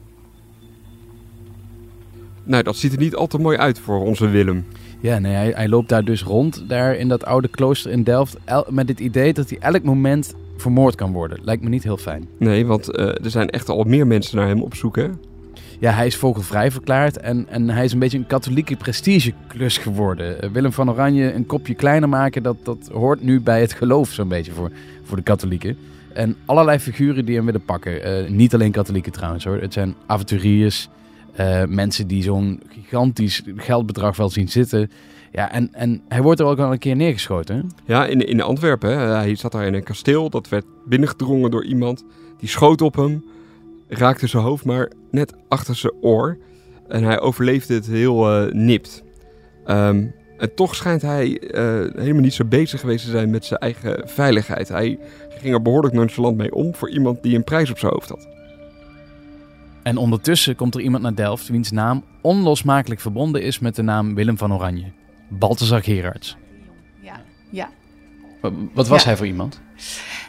Nou, 2.45 2.63
dat 2.63 2.77
ziet 2.77 2.93
er 2.93 2.99
niet 2.99 3.15
al 3.15 3.27
te 3.27 3.39
mooi 3.39 3.59
uit 3.59 3.79
voor 3.79 4.01
onze 4.01 4.27
Willem. 4.29 4.67
Ja, 5.01 5.19
nee, 5.19 5.33
hij, 5.35 5.53
hij 5.55 5.69
loopt 5.69 5.89
daar 5.89 6.05
dus 6.05 6.23
rond, 6.23 6.65
daar 6.69 6.95
in 6.97 7.09
dat 7.09 7.25
oude 7.25 7.49
klooster 7.49 7.91
in 7.91 8.03
Delft, 8.03 8.37
el- 8.45 8.67
met 8.71 8.89
het 8.89 9.01
idee 9.01 9.33
dat 9.33 9.51
hij 9.51 9.59
elk 9.59 9.83
moment 9.83 10.35
vermoord 10.57 10.95
kan 10.95 11.13
worden. 11.13 11.39
Lijkt 11.43 11.63
me 11.63 11.69
niet 11.69 11.83
heel 11.83 11.97
fijn. 11.97 12.29
Nee, 12.39 12.67
want 12.67 12.91
eh, 12.91 13.07
er 13.07 13.31
zijn 13.31 13.51
echt 13.51 13.69
al 13.69 13.85
meer 13.85 14.07
mensen 14.07 14.37
naar 14.37 14.47
hem 14.49 14.63
op 14.63 14.75
zoek, 14.75 14.97
hè? 14.97 15.09
Ja, 15.79 15.93
hij 15.93 16.07
is 16.07 16.17
vogelvrij 16.17 16.71
verklaard 16.71 17.19
en, 17.19 17.47
en 17.49 17.71
hij 17.71 17.85
is 17.85 17.93
een 17.93 17.99
beetje 17.99 18.19
een 18.19 18.27
katholieke 18.27 18.77
prestigeklus 18.77 19.79
geworden. 19.79 20.43
Eh, 20.43 20.51
Willem 20.51 20.73
van 20.73 20.91
Oranje 20.91 21.33
een 21.33 21.47
kopje 21.47 21.75
kleiner 21.75 22.09
maken, 22.09 22.43
dat, 22.43 22.57
dat 22.63 22.89
hoort 22.93 23.23
nu 23.23 23.41
bij 23.41 23.61
het 23.61 23.73
geloof 23.73 24.11
zo'n 24.11 24.29
beetje 24.29 24.53
voor, 24.53 24.71
voor 25.03 25.17
de 25.17 25.23
katholieken. 25.23 25.77
En 26.13 26.37
allerlei 26.45 26.79
figuren 26.79 27.25
die 27.25 27.37
hem 27.37 27.45
willen 27.45 27.65
pakken. 27.65 28.03
Eh, 28.03 28.31
niet 28.31 28.55
alleen 28.55 28.71
katholieken 28.71 29.13
trouwens 29.13 29.45
hoor. 29.45 29.61
Het 29.61 29.73
zijn 29.73 29.95
avonturiers, 30.07 30.89
eh, 31.33 31.65
mensen 31.65 32.07
die 32.07 32.23
zo'n 32.23 32.63
gigantisch 32.69 33.43
geldbedrag 33.57 34.17
wel 34.17 34.31
zien 34.31 34.49
zitten. 34.49 34.91
Ja, 35.33 35.53
en, 35.53 35.75
en 35.75 36.03
hij 36.09 36.23
wordt 36.23 36.41
er 36.41 36.47
ook 36.47 36.59
al 36.59 36.73
een 36.73 36.79
keer 36.79 36.97
neergeschoten. 36.97 37.71
Ja, 37.85 38.07
in, 38.07 38.27
in 38.27 38.41
Antwerpen. 38.41 38.99
Hij 38.99 39.35
zat 39.35 39.53
daar 39.53 39.67
in 39.67 39.75
een 39.75 39.83
kasteel. 39.83 40.31
Dat 40.31 40.49
werd 40.49 40.65
binnengedrongen 40.85 41.51
door 41.51 41.65
iemand. 41.65 42.05
Die 42.39 42.49
schoot 42.49 42.81
op 42.81 42.97
hem. 42.97 43.25
Raakte 43.89 44.27
zijn 44.27 44.43
hoofd 44.43 44.65
maar 44.65 44.93
net 45.11 45.35
achter 45.49 45.77
zijn 45.77 45.93
oor. 46.01 46.39
En 46.89 47.03
hij 47.05 47.21
overleefde 47.21 47.75
het 47.75 47.87
heel 47.87 48.31
eh, 48.31 48.53
nipt. 48.53 49.03
Ehm, 49.65 50.05
en 50.39 50.55
toch 50.55 50.75
schijnt 50.75 51.03
hij 51.03 51.39
eh, 51.41 51.63
helemaal 52.01 52.23
niet 52.23 52.35
zo 52.35 52.45
bezig 52.45 52.81
geweest 52.81 53.05
te 53.05 53.11
zijn 53.11 53.31
met 53.31 53.45
zijn 53.45 53.61
eigen 53.61 54.09
veiligheid. 54.09 54.69
Hij 54.69 54.99
ging 55.29 55.55
er 55.55 55.63
behoorlijk 55.63 55.95
nonchalant 55.95 56.37
mee 56.37 56.55
om 56.55 56.75
voor 56.75 56.91
iemand 56.91 57.23
die 57.23 57.37
een 57.37 57.45
prijs 57.45 57.71
op 57.71 57.79
zijn 57.79 57.93
hoofd 57.93 58.09
had. 58.09 58.29
En 59.83 59.97
ondertussen 59.97 60.57
komt 60.57 60.75
er 60.75 60.81
iemand 60.81 61.03
naar 61.03 61.15
Delft 61.15 61.49
wiens 61.49 61.71
naam 61.71 62.05
onlosmakelijk 62.23 63.01
verbonden 63.01 63.43
is 63.43 63.59
met 63.59 63.75
de 63.77 63.83
naam 63.83 64.15
Willem 64.15 64.39
van 64.39 64.53
Oranje. 64.55 64.93
Balthazar 65.29 65.83
Gerards. 65.83 66.37
Ja, 67.01 67.21
ja. 67.51 67.69
Wat 68.75 68.89
was 68.89 69.03
Ja. 69.03 69.09
hij 69.09 69.17
voor 69.17 69.27
iemand? 69.27 69.61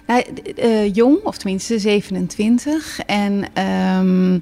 Eh, 0.07 0.93
jong, 0.93 1.23
of 1.23 1.37
tenminste 1.37 1.79
27. 1.79 2.99
En 3.05 3.43
ehm, 3.53 4.39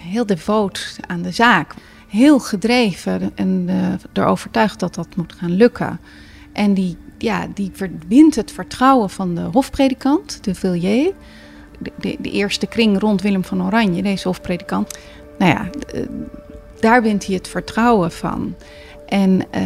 heel 0.00 0.26
devoot 0.26 0.96
aan 1.06 1.22
de 1.22 1.30
zaak. 1.30 1.74
Heel 2.08 2.38
gedreven 2.38 3.32
en 3.34 3.64
eh 3.66 4.22
er 4.22 4.24
overtuigd 4.24 4.80
dat 4.80 4.94
dat 4.94 5.16
moet 5.16 5.32
gaan 5.32 5.52
lukken. 5.52 6.00
En 6.52 6.74
die, 6.74 6.96
ja, 7.18 7.46
die 7.54 7.72
wint 8.08 8.34
het 8.34 8.52
vertrouwen 8.52 9.10
van 9.10 9.34
de 9.34 9.40
hofpredikant, 9.40 10.44
de 10.44 10.54
Villiers. 10.54 11.10
De, 11.78 11.92
de, 12.00 12.16
de 12.20 12.30
eerste 12.30 12.66
kring 12.66 13.00
rond 13.00 13.22
Willem 13.22 13.44
van 13.44 13.62
Oranje, 13.62 14.02
deze 14.02 14.28
hofpredikant. 14.28 14.98
Nou 15.38 15.50
ja, 15.50 15.70
eh, 15.92 16.02
daar 16.80 17.02
wint 17.02 17.26
hij 17.26 17.34
het 17.34 17.48
vertrouwen 17.48 18.12
van. 18.12 18.54
En 19.06 19.42
eh, 19.50 19.62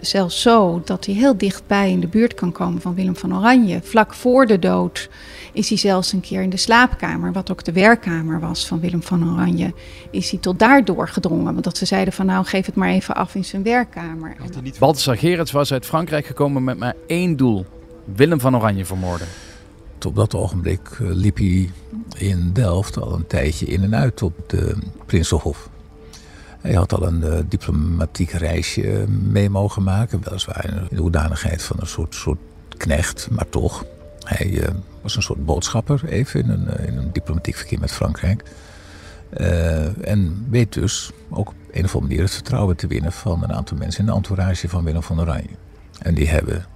zelfs 0.00 0.40
zo 0.40 0.82
dat 0.84 1.06
hij 1.06 1.14
heel 1.14 1.36
dichtbij 1.36 1.90
in 1.90 2.00
de 2.00 2.06
buurt 2.06 2.34
kan 2.34 2.52
komen 2.52 2.80
van 2.80 2.94
Willem 2.94 3.16
van 3.16 3.36
Oranje. 3.36 3.80
Vlak 3.82 4.14
voor 4.14 4.46
de 4.46 4.58
dood 4.58 5.08
is 5.52 5.68
hij 5.68 5.78
zelfs 5.78 6.12
een 6.12 6.20
keer 6.20 6.42
in 6.42 6.50
de 6.50 6.56
slaapkamer, 6.56 7.32
wat 7.32 7.50
ook 7.50 7.64
de 7.64 7.72
werkkamer 7.72 8.40
was 8.40 8.66
van 8.66 8.80
Willem 8.80 9.02
van 9.02 9.32
Oranje, 9.32 9.72
is 10.10 10.30
hij 10.30 10.38
tot 10.38 10.58
daar 10.58 10.84
doorgedrongen. 10.84 11.52
Want 11.52 11.64
dat 11.64 11.76
ze 11.76 11.84
zeiden 11.84 12.12
van 12.12 12.26
nou 12.26 12.44
geef 12.44 12.66
het 12.66 12.74
maar 12.74 12.88
even 12.88 13.14
af 13.14 13.34
in 13.34 13.44
zijn 13.44 13.62
werkkamer. 13.62 14.36
En 14.38 14.72
Balthazar 14.78 15.16
Gerards 15.16 15.52
was 15.52 15.72
uit 15.72 15.86
Frankrijk 15.86 16.26
gekomen 16.26 16.64
met 16.64 16.78
maar 16.78 16.94
één 17.06 17.36
doel. 17.36 17.66
Willem 18.14 18.40
van 18.40 18.56
Oranje 18.56 18.84
vermoorden. 18.84 19.26
Op 20.06 20.16
dat 20.16 20.34
ogenblik 20.34 20.88
eh, 20.90 21.06
liep 21.10 21.36
hij 21.36 21.70
in 22.18 22.50
Delft 22.52 23.00
al 23.00 23.14
een 23.14 23.26
tijdje 23.26 23.66
in 23.66 23.82
en 23.82 23.94
uit 23.94 24.22
op 24.22 24.32
de 24.46 24.76
Prinsenhof. 25.06 25.68
Hij 26.62 26.72
had 26.72 26.92
al 26.92 27.06
een 27.06 27.22
eh, 27.22 27.38
diplomatiek 27.48 28.30
reisje 28.30 28.92
eh, 28.92 29.06
mee 29.06 29.50
mogen 29.50 29.82
maken. 29.82 30.20
Weliswaar 30.22 30.64
in 30.64 30.86
de 30.90 31.00
hoedanigheid 31.00 31.62
van 31.62 31.76
een 31.80 31.86
soort, 31.86 32.14
soort 32.14 32.38
knecht, 32.76 33.28
maar 33.30 33.48
toch. 33.48 33.84
Hij 34.22 34.60
eh, 34.60 34.74
was 35.02 35.16
een 35.16 35.22
soort 35.22 35.44
boodschapper 35.44 36.04
even 36.04 36.40
in 36.40 36.48
een, 36.48 36.86
in 36.86 36.96
een 36.96 37.12
diplomatiek 37.12 37.56
verkeer 37.56 37.80
met 37.80 37.92
Frankrijk. 37.92 38.44
En 40.00 40.46
weet 40.50 40.72
dus 40.72 41.10
ook 41.30 41.48
op 41.48 41.54
een 41.72 41.84
of 41.84 41.94
andere 41.94 42.00
manier 42.00 42.20
het 42.20 42.34
vertrouwen 42.34 42.76
te 42.76 42.86
winnen 42.86 43.12
van 43.12 43.42
een 43.42 43.52
aantal 43.52 43.76
mensen 43.76 44.00
in 44.00 44.06
de 44.06 44.12
entourage 44.12 44.68
van 44.68 44.84
Willem 44.84 45.02
van 45.02 45.20
Oranje. 45.20 45.56
En 45.98 46.14
die 46.14 46.28
hebben 46.28 46.66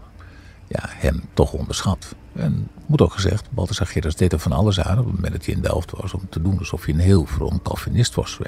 ja, 0.69 0.81
hem 0.83 1.23
toch 1.35 1.53
onderschat. 1.53 2.15
En 2.33 2.69
moet 2.87 3.01
ook 3.01 3.13
gezegd, 3.13 3.47
Balthasar 3.51 3.87
Gerards 3.87 4.17
deed 4.17 4.33
er 4.33 4.39
van 4.39 4.53
alles 4.53 4.81
aan 4.81 4.99
op 4.99 5.05
het 5.05 5.15
moment 5.15 5.33
dat 5.33 5.45
hij 5.45 5.55
in 5.55 5.61
Delft 5.61 5.91
was 5.91 6.15
om 6.15 6.27
te 6.31 6.43
doen 6.43 6.59
alsof 6.59 6.85
hij 6.85 6.95
een 6.95 7.01
heel 7.01 7.27
vroom 7.27 7.63
Calvinist 7.63 8.15
was. 8.15 8.39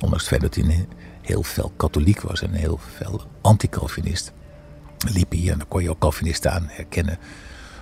Ondanks 0.00 0.28
het 0.30 0.38
feit 0.38 0.40
dat 0.40 0.54
hij 0.54 0.86
heel 1.20 1.42
fel 1.42 1.72
katholiek 1.76 2.20
was 2.20 2.42
en 2.42 2.52
heel 2.52 2.80
fel 2.94 3.22
anti-Calvinist. 3.40 4.32
Liep 5.12 5.30
hij 5.30 5.50
en 5.50 5.58
dan 5.58 5.68
kon 5.68 5.82
je 5.82 5.90
ook 5.90 5.98
Calvinisten 5.98 6.52
aan 6.52 6.66
herkennen 6.68 7.18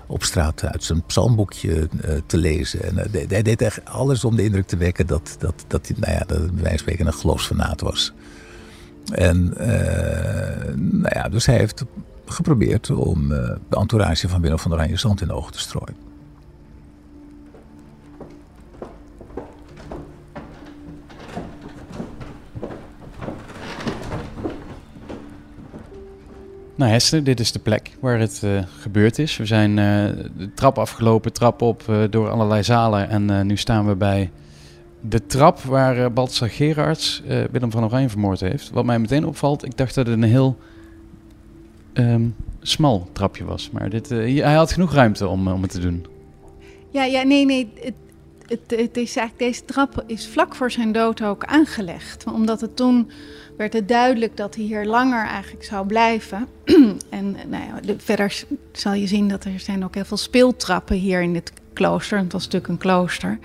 op 0.07 0.23
straat 0.23 0.65
uit 0.65 0.85
zijn 0.85 1.07
psalmboekje 1.07 1.89
eh, 2.01 2.15
te 2.27 2.37
lezen. 2.37 2.83
En 2.83 2.99
eh, 2.99 3.29
hij 3.29 3.43
deed 3.43 3.63
echt 3.63 3.85
alles 3.85 4.25
om 4.25 4.37
de 4.37 4.45
indruk 4.45 4.67
te 4.67 4.77
wekken 4.77 5.07
dat, 5.07 5.37
dat, 5.39 5.65
dat 5.67 5.87
hij, 5.87 5.97
nou 5.99 6.13
ja, 6.13 6.19
dat 6.19 6.39
bij 6.39 6.63
wijze 6.63 6.69
van 6.69 6.79
spreken 6.79 7.07
een 7.07 7.13
geloofsfanaat 7.13 7.81
was. 7.81 8.13
En 9.13 9.57
eh, 9.57 10.75
nou 10.75 11.15
ja, 11.15 11.29
dus 11.29 11.47
hij 11.47 11.57
heeft 11.57 11.85
geprobeerd 12.27 12.91
om 12.91 13.29
de 13.29 13.59
entourage 13.71 14.29
van 14.29 14.41
Willem 14.41 14.59
van 14.59 14.73
Oranje 14.73 14.97
zand 14.97 15.21
in 15.21 15.27
de 15.27 15.35
ogen 15.35 15.53
te 15.53 15.59
strooien. 15.59 16.12
Nou 26.83 26.95
Hester, 26.95 27.25
dit 27.25 27.41
is 27.41 27.53
de 27.53 27.59
plek 27.59 27.91
waar 28.01 28.19
het 28.19 28.41
eh, 28.45 28.63
gebeurd 28.81 29.19
is. 29.19 29.37
We 29.37 29.47
zijn 29.47 29.79
eh, 29.79 29.85
de 30.37 30.55
trap 30.55 30.79
afgelopen, 30.79 31.33
trap 31.33 31.63
op 31.63 31.83
eh, 31.89 32.03
door 32.11 32.31
allerlei 32.31 32.63
zalen. 32.63 33.09
En 33.09 33.47
nu 33.47 33.57
staan 33.57 33.87
we 33.87 33.95
bij 33.95 34.31
de 35.01 35.27
trap 35.27 35.61
waar 35.61 35.99
uh, 35.99 36.07
Balthasar 36.09 36.49
Gerards 36.49 37.23
Willem 37.51 37.71
van 37.71 37.85
Oranje 37.85 38.09
vermoord 38.09 38.41
heeft. 38.41 38.71
Wat 38.71 38.85
mij 38.85 38.99
meteen 38.99 39.27
opvalt, 39.27 39.65
ik 39.65 39.77
dacht 39.77 39.95
dat 39.95 40.07
het 40.07 40.17
een 40.17 40.23
heel 40.23 40.57
ehm, 41.93 42.23
smal 42.61 43.09
trapje 43.13 43.45
was. 43.45 43.71
Maar 43.71 43.91
dit, 43.91 44.09
hij 44.09 44.55
had 44.55 44.73
genoeg 44.73 44.93
ruimte 44.93 45.29
om, 45.29 45.49
om 45.49 45.63
het 45.63 45.71
te 45.71 45.81
doen. 45.81 46.07
Ja, 46.91 47.05
ja, 47.05 47.23
nee, 47.23 47.45
nee. 47.45 47.73
Het, 47.81 47.95
het, 48.47 48.81
het 48.81 48.97
is 48.97 49.17
eigenlijk, 49.17 49.39
deze 49.39 49.65
trap 49.65 50.05
is 50.07 50.29
vlak 50.29 50.55
voor 50.55 50.71
zijn 50.71 50.93
dood 50.93 51.23
ook 51.23 51.45
aangelegd. 51.45 52.25
Omdat 52.27 52.61
het 52.61 52.77
toen 52.77 53.11
werd 53.57 53.73
het 53.73 53.89
duidelijk 53.89 54.37
dat 54.37 54.55
hij 54.55 54.65
hier 54.65 54.85
langer 54.87 55.27
eigenlijk 55.27 55.65
zou 55.65 55.87
blijven. 55.87 56.47
en 57.11 57.37
nou 57.49 57.65
ja, 57.65 57.81
de- 57.85 57.99
verder 57.99 58.45
zal 58.73 58.93
je 58.93 59.07
zien 59.07 59.29
dat 59.29 59.45
er 59.45 59.61
zijn 59.61 59.85
ook 59.85 59.95
heel 59.95 60.05
veel 60.05 60.17
speeltrappen 60.17 60.97
hier 60.97 61.23
in 61.23 61.33
dit 61.33 61.53
klooster. 61.73 62.19
Het 62.19 62.33
was 62.33 62.45
natuurlijk 62.45 62.73
een 62.73 62.79
klooster. 62.79 63.39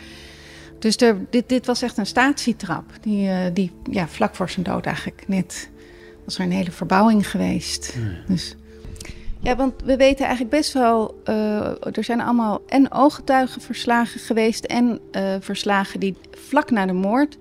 Dus 0.80 0.96
er, 0.98 1.18
dit, 1.30 1.50
dit 1.50 1.66
was 1.66 1.82
echt 1.82 1.98
een 1.98 2.06
statietrap. 2.06 2.84
Die, 3.02 3.30
eh, 3.30 3.38
die 3.54 3.72
ja, 3.92 4.08
vlak 4.08 4.36
voor 4.36 4.50
zijn 4.50 4.66
dood 4.66 4.86
eigenlijk 4.86 5.24
net 5.28 5.70
was 6.26 6.38
er 6.38 6.44
een 6.46 6.52
hele 6.52 6.72
verbouwing 6.72 7.30
geweest. 7.30 7.94
Dus 8.28 8.56
ja, 9.40 9.56
want 9.56 9.74
we 9.84 9.98
weten 9.98 10.26
eigenlijk 10.26 10.56
best 10.56 10.74
wel. 10.74 11.22
eh, 11.24 11.96
er 11.96 12.04
zijn 12.04 12.22
allemaal 12.22 12.62
en 12.68 12.92
ooggetuigenverslagen 12.92 14.20
geweest. 14.20 14.66
en 14.66 15.00
eh, 15.12 15.36
verslagen 15.40 16.00
die 16.00 16.16
vlak 16.32 16.72
na 16.72 16.86
de 16.86 16.94
moord 16.94 17.38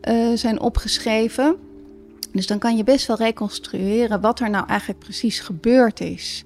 eh, 0.00 0.14
zijn 0.34 0.60
opgeschreven. 0.60 1.56
Dus 2.32 2.46
dan 2.46 2.58
kan 2.58 2.76
je 2.76 2.84
best 2.84 3.06
wel 3.06 3.16
reconstrueren 3.16 4.20
wat 4.20 4.40
er 4.40 4.50
nou 4.50 4.66
eigenlijk 4.66 4.98
precies 4.98 5.40
gebeurd 5.40 6.00
is. 6.00 6.44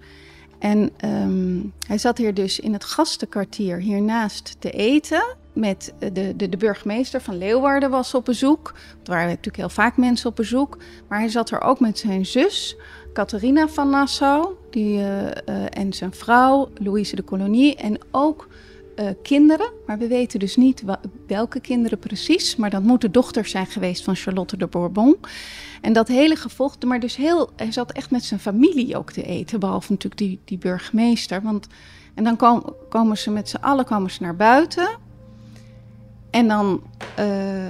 En 0.59 0.91
ehm, 0.97 1.61
hij 1.87 1.99
zat 1.99 2.19
hier 2.19 2.35
dus 2.35 2.61
in 2.61 2.73
het 2.73 2.85
gastenkwartier 2.85 3.79
hiernaast 3.79 4.57
te 4.59 4.71
eten. 4.71 5.37
Met 5.53 5.95
eh, 5.99 6.11
de, 6.13 6.37
de, 6.37 6.49
de 6.49 6.57
burgemeester 6.57 7.21
van 7.21 7.39
Leeuwarden 7.39 7.91
was 7.91 8.15
op 8.15 8.25
bezoek. 8.25 8.73
Er 9.05 9.11
waren 9.11 9.29
natuurlijk 9.29 9.57
heel 9.57 9.69
vaak 9.69 9.97
mensen 9.97 10.29
op 10.29 10.37
bezoek. 10.37 10.79
Maar 11.09 11.19
hij 11.19 11.29
zat 11.29 11.51
er 11.51 11.61
ook 11.61 11.81
met 11.81 11.99
zijn 11.99 12.27
zus, 12.27 12.77
Catharina 13.13 13.69
van 13.69 13.91
Nassau. 13.91 14.49
Die, 14.71 14.99
eh, 14.99 15.31
eh, 15.31 15.67
en 15.71 15.93
zijn 15.93 16.15
vrouw, 16.15 16.69
Louise 16.75 17.17
de 17.17 17.25
Colonie. 17.25 17.77
En 17.77 17.99
ook 18.11 18.49
eh, 18.95 19.07
kinderen. 19.23 19.73
Maar 19.87 19.99
we 19.99 20.07
weten 20.07 20.39
dus 20.39 20.57
niet 20.57 20.83
welke 21.27 21.61
kinderen 21.61 21.99
precies. 21.99 22.57
Maar 22.57 22.71
dat 22.71 22.83
moeten 22.83 23.13
dochters 23.13 23.51
zijn 23.51 23.67
geweest 23.67 24.05
van 24.05 24.17
Charlotte 24.17 24.57
de 24.57 24.67
Bourbon. 24.67 25.17
En 25.81 25.93
dat 25.93 26.09
hele 26.09 26.37
gevochten, 26.37 26.89
maar 26.89 27.01
dus 27.01 27.17
heel, 27.17 27.51
hij 27.57 27.73
zat 27.73 27.93
echt 27.93 28.11
met 28.11 28.25
zijn 28.25 28.41
familie 28.41 28.97
ook 28.97 29.13
te 29.13 29.23
eten, 29.23 29.61
behalve 29.61 29.93
natuurlijk 29.93 30.21
die, 30.21 30.41
die 30.45 30.59
burgemeester. 30.59 31.43
Want, 31.43 31.67
en 32.15 32.25
dan 32.25 32.37
kom- 32.37 32.75
komen 32.89 33.19
ze 33.19 33.31
met 33.31 33.49
z'n 33.49 33.57
allen 33.57 33.85
komen 33.85 34.11
ze 34.11 34.23
naar 34.23 34.37
buiten. 34.37 34.89
En 36.31 36.49
dan 36.49 36.83
eh, 37.17 37.27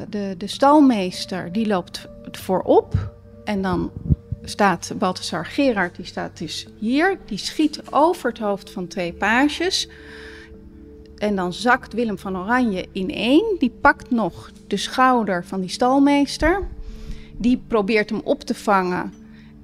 de, 0.09 0.35
de 0.39 0.47
stalmeester, 0.47 1.53
die 1.53 1.67
loopt 1.67 2.09
voorop. 2.31 3.13
En 3.45 3.63
dan 3.63 3.91
staat 4.43 4.93
Balthasar 4.99 5.47
Gerard, 5.47 5.97
die 5.97 6.05
staat 6.05 6.39
dus 6.39 6.67
hier. 6.79 7.19
Die 7.27 7.39
schiet 7.39 7.81
over 7.91 8.29
het 8.29 8.39
hoofd 8.39 8.71
van 8.71 8.87
twee 8.87 9.13
pages. 9.13 9.89
En 11.25 11.37
dan 11.37 11.53
zakt 11.53 11.93
Willem 11.93 12.19
van 12.19 12.39
Oranje 12.39 12.87
ineen. 12.93 13.57
Die 13.59 13.73
pakt 13.81 14.11
nog 14.11 14.51
de 14.67 14.77
schouder 14.77 15.45
van 15.45 15.61
die 15.61 15.71
stalmeester. 15.71 16.69
Die 17.37 17.63
probeert 17.67 18.11
hem 18.11 18.21
op 18.25 18.41
te 18.41 18.55
vangen. 18.55 19.13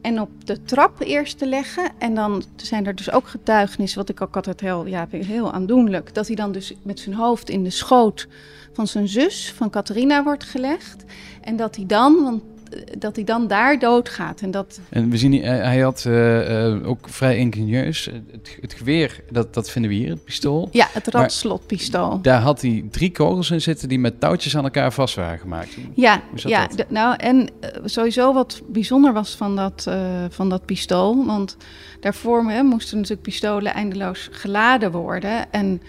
en 0.00 0.20
op 0.20 0.30
de 0.44 0.62
trap 0.62 1.00
eerst 1.00 1.38
te 1.38 1.46
leggen. 1.46 1.90
En 1.98 2.14
dan 2.14 2.42
zijn 2.56 2.86
er 2.86 2.94
dus 2.94 3.10
ook 3.10 3.28
getuigenissen, 3.28 3.98
wat 3.98 4.08
ik 4.08 4.20
ook 4.20 4.36
altijd 4.36 4.60
heel, 4.60 4.86
ja, 4.86 5.06
heel 5.10 5.52
aandoenlijk. 5.52 6.14
Dat 6.14 6.26
hij 6.26 6.36
dan 6.36 6.52
dus 6.52 6.74
met 6.82 7.00
zijn 7.00 7.14
hoofd 7.14 7.48
in 7.48 7.64
de 7.64 7.70
schoot 7.70 8.28
van 8.72 8.86
zijn 8.86 9.08
zus, 9.08 9.52
van 9.52 9.70
Catharina, 9.70 10.22
wordt 10.22 10.44
gelegd. 10.44 11.04
En 11.40 11.56
dat 11.56 11.76
hij 11.76 11.86
dan, 11.86 12.22
want 12.22 12.42
dat 12.98 13.16
hij 13.16 13.24
dan 13.24 13.46
daar 13.46 13.78
doodgaat. 13.78 14.40
En 14.40 14.50
dat 14.50 14.80
En 14.88 15.10
we 15.10 15.16
zien, 15.16 15.32
hier, 15.32 15.44
hij 15.44 15.78
had 15.80 16.04
eh, 16.06 16.66
eh, 16.66 16.88
ook 16.88 17.08
vrij 17.08 17.36
ingenieus. 17.36 18.04
Het, 18.30 18.58
het 18.60 18.74
geweer, 18.74 19.20
dat, 19.30 19.54
dat 19.54 19.70
vinden 19.70 19.90
we 19.90 19.96
hier, 19.96 20.10
het 20.10 20.24
pistool. 20.24 20.68
ja, 20.72 20.88
het 20.92 21.06
radslotpistool. 21.06 22.20
Daar 22.22 22.40
had 22.40 22.60
hij 22.60 22.84
drie 22.90 23.12
kogels 23.12 23.50
in 23.50 23.60
zitten 23.60 23.88
die 23.88 23.98
met 23.98 24.20
touwtjes 24.20 24.56
aan 24.56 24.64
elkaar 24.64 24.92
vast 24.92 25.14
waren 25.14 25.38
gemaakt. 25.38 25.76
Ja, 25.94 26.22
ja 26.34 26.68
nou 26.88 27.16
en 27.16 27.48
eh, 27.60 27.70
sowieso 27.84 28.32
wat 28.32 28.62
bijzonder 28.66 29.12
was 29.12 29.34
van 29.34 29.56
dat, 29.56 29.84
eh, 29.88 30.24
van 30.28 30.48
dat 30.48 30.64
pistool. 30.64 31.26
Want 31.26 31.56
daarvoor 32.00 32.50
hè, 32.50 32.62
moesten 32.62 32.96
natuurlijk 32.96 33.22
pistolen 33.22 33.74
eindeloos 33.74 34.28
geladen 34.30 34.92
worden. 34.92 35.52
En 35.52 35.82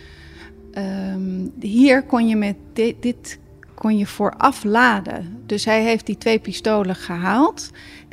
ehm, 0.71 1.47
hier 1.59 2.03
kon 2.03 2.27
je 2.27 2.35
met 2.35 2.55
dit, 2.73 2.95
dit 3.01 3.39
kon 3.81 3.97
je 3.97 4.07
vooraf 4.07 4.63
laden. 4.63 5.43
Dus 5.45 5.65
hij 5.65 5.83
heeft 5.83 6.05
die 6.05 6.17
twee 6.17 6.39
pistolen 6.39 6.95
gehaald. 6.95 7.69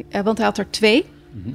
eh, 0.09 0.23
want 0.23 0.37
hij 0.39 0.47
had 0.47 0.59
er 0.59 0.71
twee. 0.71 1.05
Mhm. 1.31 1.55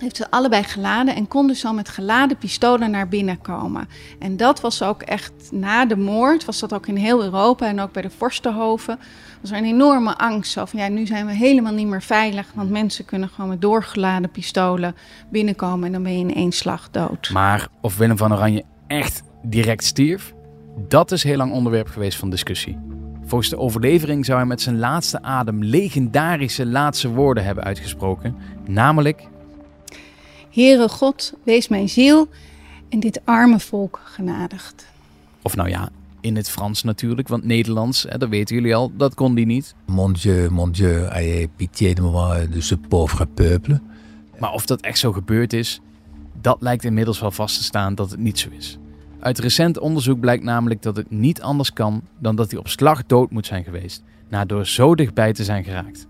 Heeft 0.00 0.16
ze 0.16 0.30
allebei 0.30 0.62
geladen 0.62 1.14
en 1.14 1.28
kon 1.28 1.46
dus 1.46 1.64
al 1.64 1.74
met 1.74 1.88
geladen 1.88 2.36
pistolen 2.36 2.90
naar 2.90 3.08
binnen 3.08 3.40
komen. 3.40 3.88
En 4.18 4.36
dat 4.36 4.60
was 4.60 4.82
ook 4.82 5.02
echt 5.02 5.32
na 5.50 5.86
de 5.86 5.96
moord, 5.96 6.44
was 6.44 6.58
dat 6.58 6.72
ook 6.72 6.86
in 6.86 6.96
heel 6.96 7.22
Europa 7.22 7.66
en 7.66 7.80
ook 7.80 7.92
bij 7.92 8.02
de 8.02 8.10
vorstenhoven. 8.10 8.98
Was 9.40 9.50
er 9.50 9.56
een 9.56 9.64
enorme 9.64 10.18
angst. 10.18 10.52
Van 10.52 10.68
ja, 10.72 10.88
nu 10.88 11.06
zijn 11.06 11.26
we 11.26 11.32
helemaal 11.32 11.72
niet 11.72 11.86
meer 11.86 12.02
veilig. 12.02 12.46
Want 12.54 12.70
mensen 12.70 13.04
kunnen 13.04 13.28
gewoon 13.28 13.50
met 13.50 13.60
doorgeladen 13.60 14.30
pistolen 14.30 14.94
binnenkomen 15.30 15.86
en 15.86 15.92
dan 15.92 16.02
ben 16.02 16.12
je 16.12 16.18
in 16.18 16.34
één 16.34 16.52
slag 16.52 16.90
dood. 16.90 17.30
Maar 17.32 17.68
of 17.80 17.96
Willem 17.96 18.16
van 18.16 18.32
Oranje 18.32 18.64
echt 18.86 19.22
direct 19.42 19.84
stierf, 19.84 20.34
dat 20.88 21.12
is 21.12 21.22
heel 21.22 21.36
lang 21.36 21.52
onderwerp 21.52 21.88
geweest 21.88 22.18
van 22.18 22.30
discussie. 22.30 22.91
Volgens 23.24 23.50
de 23.50 23.58
overlevering 23.58 24.24
zou 24.24 24.38
hij 24.38 24.46
met 24.46 24.60
zijn 24.60 24.78
laatste 24.78 25.22
adem 25.22 25.62
legendarische 25.62 26.66
laatste 26.66 27.08
woorden 27.08 27.44
hebben 27.44 27.64
uitgesproken. 27.64 28.36
Namelijk, 28.66 29.28
Heere 30.50 30.88
God, 30.88 31.32
wees 31.42 31.68
mijn 31.68 31.88
ziel 31.88 32.28
en 32.88 33.00
dit 33.00 33.20
arme 33.24 33.58
volk 33.58 34.00
genadigd. 34.04 34.86
of 35.42 35.56
nou 35.56 35.68
ja, 35.68 35.88
in 36.20 36.36
het 36.36 36.50
Frans 36.50 36.82
natuurlijk, 36.82 37.28
want 37.28 37.44
Nederlands, 37.44 38.06
hè, 38.08 38.18
dat 38.18 38.28
weten 38.28 38.56
jullie 38.56 38.74
al, 38.74 38.92
dat 38.96 39.14
kon 39.14 39.34
die 39.34 39.46
niet. 39.46 39.74
Mon 39.86 40.12
Dieu, 40.12 40.50
mon 40.50 40.70
Dieu, 40.70 41.06
ayez 41.08 41.46
pitié 41.56 41.94
de 41.94 42.02
moi, 42.02 42.48
de 42.48 42.60
ce 42.60 42.76
pauvre 42.76 43.26
peuple. 43.26 43.80
Maar 44.38 44.52
of 44.52 44.66
dat 44.66 44.80
echt 44.80 44.98
zo 44.98 45.12
gebeurd 45.12 45.52
is, 45.52 45.80
dat 46.40 46.56
lijkt 46.60 46.84
inmiddels 46.84 47.20
wel 47.20 47.30
vast 47.30 47.56
te 47.56 47.62
staan 47.62 47.94
dat 47.94 48.10
het 48.10 48.20
niet 48.20 48.38
zo 48.38 48.48
is. 48.50 48.78
Uit 49.22 49.38
recent 49.38 49.78
onderzoek 49.78 50.20
blijkt 50.20 50.44
namelijk 50.44 50.82
dat 50.82 50.96
het 50.96 51.10
niet 51.10 51.42
anders 51.42 51.72
kan 51.72 52.02
dan 52.18 52.36
dat 52.36 52.50
hij 52.50 52.60
op 52.60 52.68
slag 52.68 53.06
dood 53.06 53.30
moet 53.30 53.46
zijn 53.46 53.64
geweest, 53.64 54.02
na 54.28 54.44
door 54.44 54.66
zo 54.66 54.94
dichtbij 54.94 55.32
te 55.32 55.44
zijn 55.44 55.64
geraakt. 55.64 56.06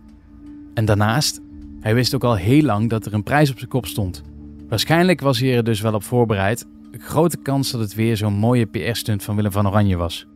En 0.75 0.85
daarnaast, 0.85 1.41
hij 1.81 1.95
wist 1.95 2.15
ook 2.15 2.25
al 2.25 2.35
heel 2.35 2.63
lang 2.63 2.91
dat 2.91 3.07
er 3.07 3.15
een 3.15 3.23
prijs 3.23 3.51
op 3.51 3.59
zijn 3.59 3.71
kop 3.71 3.87
stond. 3.87 4.23
Waarschijnlijk 4.69 5.21
was 5.21 5.41
hij 5.41 5.57
er 5.57 5.65
dus 5.65 5.81
wel 5.81 5.95
op 5.95 6.03
voorbereid. 6.03 6.67
Grote 6.93 7.37
kans 7.37 7.71
dat 7.71 7.81
het 7.81 7.95
weer 7.95 8.17
zo'n 8.17 8.35
mooie 8.35 8.67
PR-stunt 8.67 9.23
van 9.23 9.37
Willem 9.37 9.53
van 9.53 9.69
Oranje 9.69 9.97
was. 9.97 10.27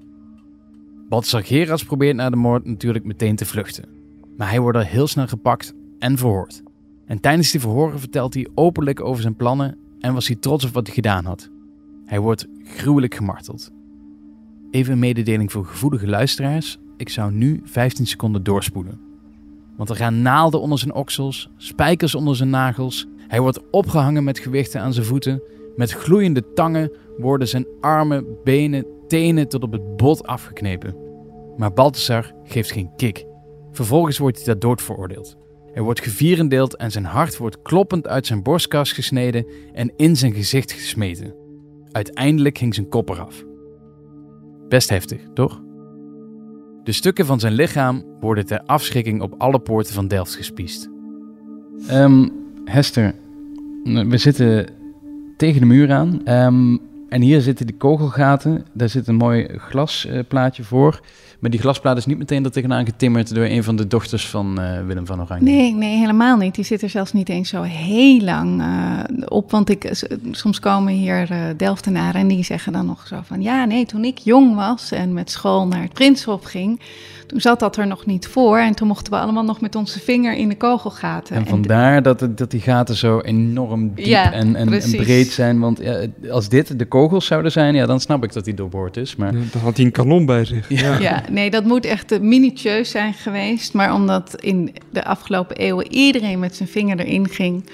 Balthasar 1.09 1.45
Gerards 1.45 1.85
probeert 1.85 2.16
na 2.16 2.30
de 2.30 2.37
moord 2.37 2.64
natuurlijk 2.64 3.04
meteen 3.04 3.37
te 3.37 3.47
vluchten. 3.47 3.85
Maar 4.37 4.49
hij 4.49 4.61
wordt 4.61 4.78
al 4.78 4.85
heel 4.85 5.06
snel 5.06 5.26
gepakt 5.26 5.75
en 5.99 6.18
verhoord. 6.18 6.62
En 7.06 7.21
tijdens 7.21 7.50
die 7.50 7.61
verhoren 7.61 8.00
vertelt 8.00 8.35
hij 8.35 8.49
openlijk 8.54 9.00
over 9.00 9.23
zijn 9.23 9.37
plannen 9.37 9.78
en 10.00 10.14
was 10.14 10.26
hij 10.26 10.37
trots 10.37 10.64
op 10.64 10.73
wat 10.73 10.87
hij 10.87 10.95
gedaan 10.95 11.25
had. 11.25 11.50
Hij 12.06 12.21
wordt 12.21 12.47
gruwelijk 12.66 13.14
gemarteld. 13.14 13.70
Even 14.70 14.92
een 14.92 14.99
mededeling 14.99 15.52
voor 15.52 15.64
gevoelige 15.64 16.06
luisteraars. 16.06 16.78
Ik 16.96 17.08
zou 17.08 17.32
nu 17.32 17.61
15 17.64 18.06
seconden 18.06 18.42
doorspoelen. 18.42 19.00
Want 19.76 19.88
er 19.88 19.96
gaan 19.96 20.23
naalden 20.23 20.60
onder 20.60 20.78
zijn 20.78 20.95
oksels, 20.95 21.50
spijkers 21.56 22.14
onder 22.14 22.36
zijn 22.36 22.50
nagels. 22.50 23.06
Hij 23.19 23.40
wordt 23.40 23.71
opgehangen 23.71 24.25
met 24.25 24.38
gewichten 24.38 24.80
aan 24.80 24.93
zijn 24.93 25.06
voeten. 25.06 25.43
Met 25.76 25.93
gloeiende 25.93 26.52
tangen 26.54 26.93
worden 27.19 27.49
zijn 27.49 27.67
armen, 27.80 28.26
benen, 28.45 28.86
tenen 29.08 29.49
tot 29.49 29.62
op 29.62 29.73
het 29.73 29.97
bot 29.97 30.26
afgeknepen. 30.26 30.97
Maar 31.56 31.73
Balthasar 31.73 32.32
geeft 32.45 32.71
geen 32.71 32.90
kick. 32.97 33.26
Vervolgens 33.73 34.19
wordt 34.19 34.36
hij 34.36 34.45
ter 34.45 34.58
dood 34.58 34.82
veroordeeld. 34.82 35.36
Er 35.75 35.82
wordt 35.82 36.00
gevierendeeld 36.00 36.76
en 36.76 36.90
zijn 36.90 37.04
hart 37.04 37.36
wordt 37.36 37.62
kloppend 37.62 38.08
uit 38.08 38.26
zijn 38.26 38.43
borstkas 38.43 38.93
gesneden 38.93 39.47
en 39.73 39.93
in 39.97 40.17
zijn 40.17 40.32
gezicht 40.32 40.73
gesmeten. 40.73 41.46
Uiteindelijk 41.97 42.59
ging 42.59 42.75
zijn 42.75 42.89
kop 42.89 43.09
eraf. 43.09 43.45
Best 44.69 44.89
heftig, 44.89 45.21
toch? 45.35 45.61
De 46.85 46.93
stukken 46.93 47.26
van 47.26 47.41
zijn 47.41 47.52
lichaam 47.52 48.04
worden 48.21 48.47
ter 48.47 48.61
afschrikking 48.61 49.23
op 49.23 49.35
alle 49.39 49.59
poorten 49.59 49.95
van 49.95 50.09
Delft 50.09 50.35
gespiest. 50.35 50.89
Ehm, 51.89 52.28
Hester, 52.65 53.15
we 53.85 54.17
zitten 54.17 54.67
tegen 55.37 55.61
de 55.61 55.67
muur 55.67 55.93
aan. 55.93 56.21
Ehm, 56.25 56.76
en 57.09 57.21
hier 57.21 57.41
zitten 57.41 57.67
die 57.67 57.76
kogelgaten. 57.76 58.67
Daar 58.73 58.89
zit 58.89 59.06
een 59.06 59.15
mooi 59.15 59.49
glasplaatje 59.56 60.65
voor. 60.65 61.00
Maar 61.40 61.50
die 61.50 61.60
glasplaat 61.60 61.96
is 61.96 62.06
niet 62.06 62.18
meteen 62.18 62.44
er 62.44 62.50
tegenaan 62.50 62.84
getimmerd 62.84 63.34
door 63.34 63.44
een 63.44 63.64
van 63.64 63.76
de 63.76 63.86
dochters 63.86 64.28
van 64.28 64.60
eh, 64.60 64.86
Willem 64.86 65.06
van 65.06 65.20
Oranje. 65.20 65.44
Nee, 65.44 65.75
nee, 65.75 65.96
helemaal 65.99 66.36
niet. 66.36 66.54
Die 66.54 66.64
zit 66.64 66.82
er 66.82 66.88
zelfs 66.90 67.12
niet 67.12 67.28
eens 67.28 67.49
zo 67.49 67.62
heel 67.62 68.20
lang 68.20 68.60
eh, 68.62 69.26
op. 69.28 69.50
Want 69.50 69.70
ik, 69.70 70.04
soms 70.30 70.60
komen 70.60 70.92
hier 70.92 71.30
eh 71.30 71.38
Delftenaren 71.56 72.20
en 72.20 72.28
die 72.28 72.44
zeggen 72.44 72.72
dan 72.72 72.86
nog 72.86 73.06
zo 73.06 73.20
van... 73.25 73.42
Ja, 73.42 73.64
nee, 73.64 73.86
toen 73.86 74.04
ik 74.04 74.18
jong 74.18 74.54
was 74.54 74.90
en 74.92 75.12
met 75.12 75.30
school 75.30 75.66
naar 75.66 75.82
het 75.82 75.92
Prinshof 75.92 76.44
ging... 76.44 76.80
toen 77.26 77.40
zat 77.40 77.60
dat 77.60 77.76
er 77.76 77.86
nog 77.86 78.06
niet 78.06 78.26
voor. 78.26 78.58
En 78.58 78.75
toen 78.75 78.88
mochten 78.88 79.12
we 79.12 79.18
allemaal 79.18 79.44
nog 79.44 79.60
met 79.60 79.75
onze 79.75 80.00
vinger 80.00 80.34
in 80.36 80.49
de 80.49 80.56
kogelgaten. 80.56 81.36
En 81.36 81.46
vandaar 81.46 82.02
dat, 82.02 82.20
het- 82.20 82.38
dat 82.38 82.50
die 82.50 82.60
gaten 82.60 82.96
zo 82.96 83.20
enorm 83.20 83.94
diep 83.94 84.06
Ja, 84.06 84.32
en, 84.32 84.56
en, 84.56 84.68
breed 84.96 85.28
zijn. 85.28 85.58
Want 85.60 85.78
ja, 85.82 86.06
als 86.30 86.49
dit 86.49 86.78
de 86.78 86.84
kogels 86.84 87.26
zouden 87.26 87.52
zijn, 87.52 87.75
ja, 87.75 87.86
dan 87.86 88.00
snap 88.00 88.25
ik 88.25 88.32
dat 88.32 88.44
die 88.44 88.54
doorboord 88.54 88.96
is. 88.96 89.16
Maar 89.16 89.32
Dan 89.32 89.60
had 89.62 89.76
hij 89.76 89.86
een 89.86 89.92
kanon 89.92 90.26
bij 90.26 90.44
zich. 90.44 90.68
Ja. 90.68 90.99
Ja, 90.99 91.22
nee, 91.30 91.50
dat 91.50 91.65
moet 91.65 91.84
echt 91.84 92.21
minutieus 92.21 92.91
zijn 92.91 93.15
geweest. 93.15 93.73
Maar 93.73 93.95
omdat 93.95 94.41
in 94.41 94.75
de 94.91 95.04
afgelopen 95.04 95.56
eeuwen 95.56 95.93
iedereen 95.93 96.39
met 96.39 96.56
zijn 96.56 96.69
vinger 96.69 97.00
erin 97.00 97.28
ging... 97.28 97.65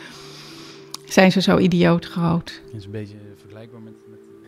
zijn 1.09 1.33
ze 1.33 1.41
zo 1.41 1.59
idioot 1.59 2.05
groot. 2.05 2.61
dat 2.67 2.81
is 2.81 2.85
een 2.85 2.91
beetje 2.91 3.17
vergelijkbaar 3.37 3.81
met... 3.81 3.93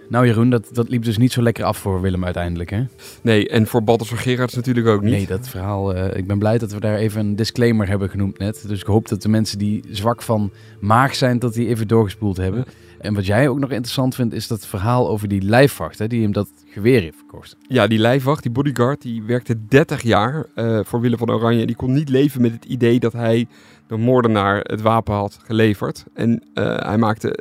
Nou 0.09 0.27
Jeroen, 0.27 0.51
dat, 0.51 0.69
dat 0.73 0.89
liep 0.89 1.05
dus 1.05 1.19
niet 1.19 1.33
zo 1.33 1.43
lekker 1.43 1.65
af 1.65 1.79
voor 1.79 2.01
Willem 2.01 2.25
uiteindelijk, 2.25 2.71
hè? 2.71 2.85
Nee, 3.23 3.49
en 3.49 3.67
voor 3.67 3.85
Balthasar 3.85 4.19
Gerards 4.19 4.55
natuurlijk 4.55 4.87
ook 4.87 5.03
niet. 5.03 5.13
Nee, 5.13 5.27
dat 5.27 5.49
verhaal... 5.49 5.95
eh, 5.95 6.19
ik 6.19 6.27
ben 6.27 6.39
blij 6.39 6.59
dat 6.59 6.73
we 6.73 6.81
daar 6.81 6.97
even 6.97 7.21
een 7.21 7.37
disclaimer 7.37 7.89
hebben 7.89 8.11
genoemd 8.11 8.39
net. 8.39 8.65
Dus 8.69 8.81
ik 8.81 8.87
hoop 8.87 9.09
dat 9.09 9.23
de 9.23 9.29
mensen 9.29 9.59
die 9.59 9.85
zwak 9.91 10.23
van 10.23 10.51
maag 10.81 11.15
zijn, 11.15 11.39
dat 11.39 11.55
die 11.55 11.69
even 11.69 11.89
doorgespoeld 11.89 12.37
hebben. 12.37 12.65
En 12.99 13.15
wat 13.15 13.27
jij 13.27 13.49
ook 13.49 13.59
nog 13.59 13.71
interessant 13.71 14.15
vindt, 14.15 14.35
is 14.35 14.49
dat 14.49 14.67
verhaal 14.67 15.09
over 15.09 15.29
die 15.29 15.43
lijfwacht, 15.43 15.99
hè, 15.99 16.07
die 16.07 16.23
hem 16.23 16.33
dat 16.33 16.49
geweer 16.69 17.01
heeft 17.01 17.17
verkocht. 17.17 17.57
Ja, 17.69 17.87
die 17.87 17.99
lijfwacht, 17.99 18.43
die 18.43 18.53
bodyguard, 18.53 19.03
die 19.03 19.23
werkte 19.23 19.57
30 19.69 20.03
jaar 20.03 20.47
eh, 20.55 20.81
voor 20.83 21.01
Willem 21.01 21.19
van 21.19 21.31
Oranje. 21.31 21.67
Die 21.67 21.77
kon 21.77 21.93
niet 21.93 22.09
leven 22.09 22.41
met 22.41 22.53
het 22.53 22.65
idee 22.65 23.01
dat 23.01 23.13
hij 23.13 23.47
de 23.87 23.97
moordenaar 23.97 24.61
het 24.61 24.83
wapen 24.83 25.15
had 25.15 25.39
geleverd. 25.45 26.05
En 26.15 26.43
eh, 26.55 26.77
hij 26.79 26.99
maakte 26.99 27.39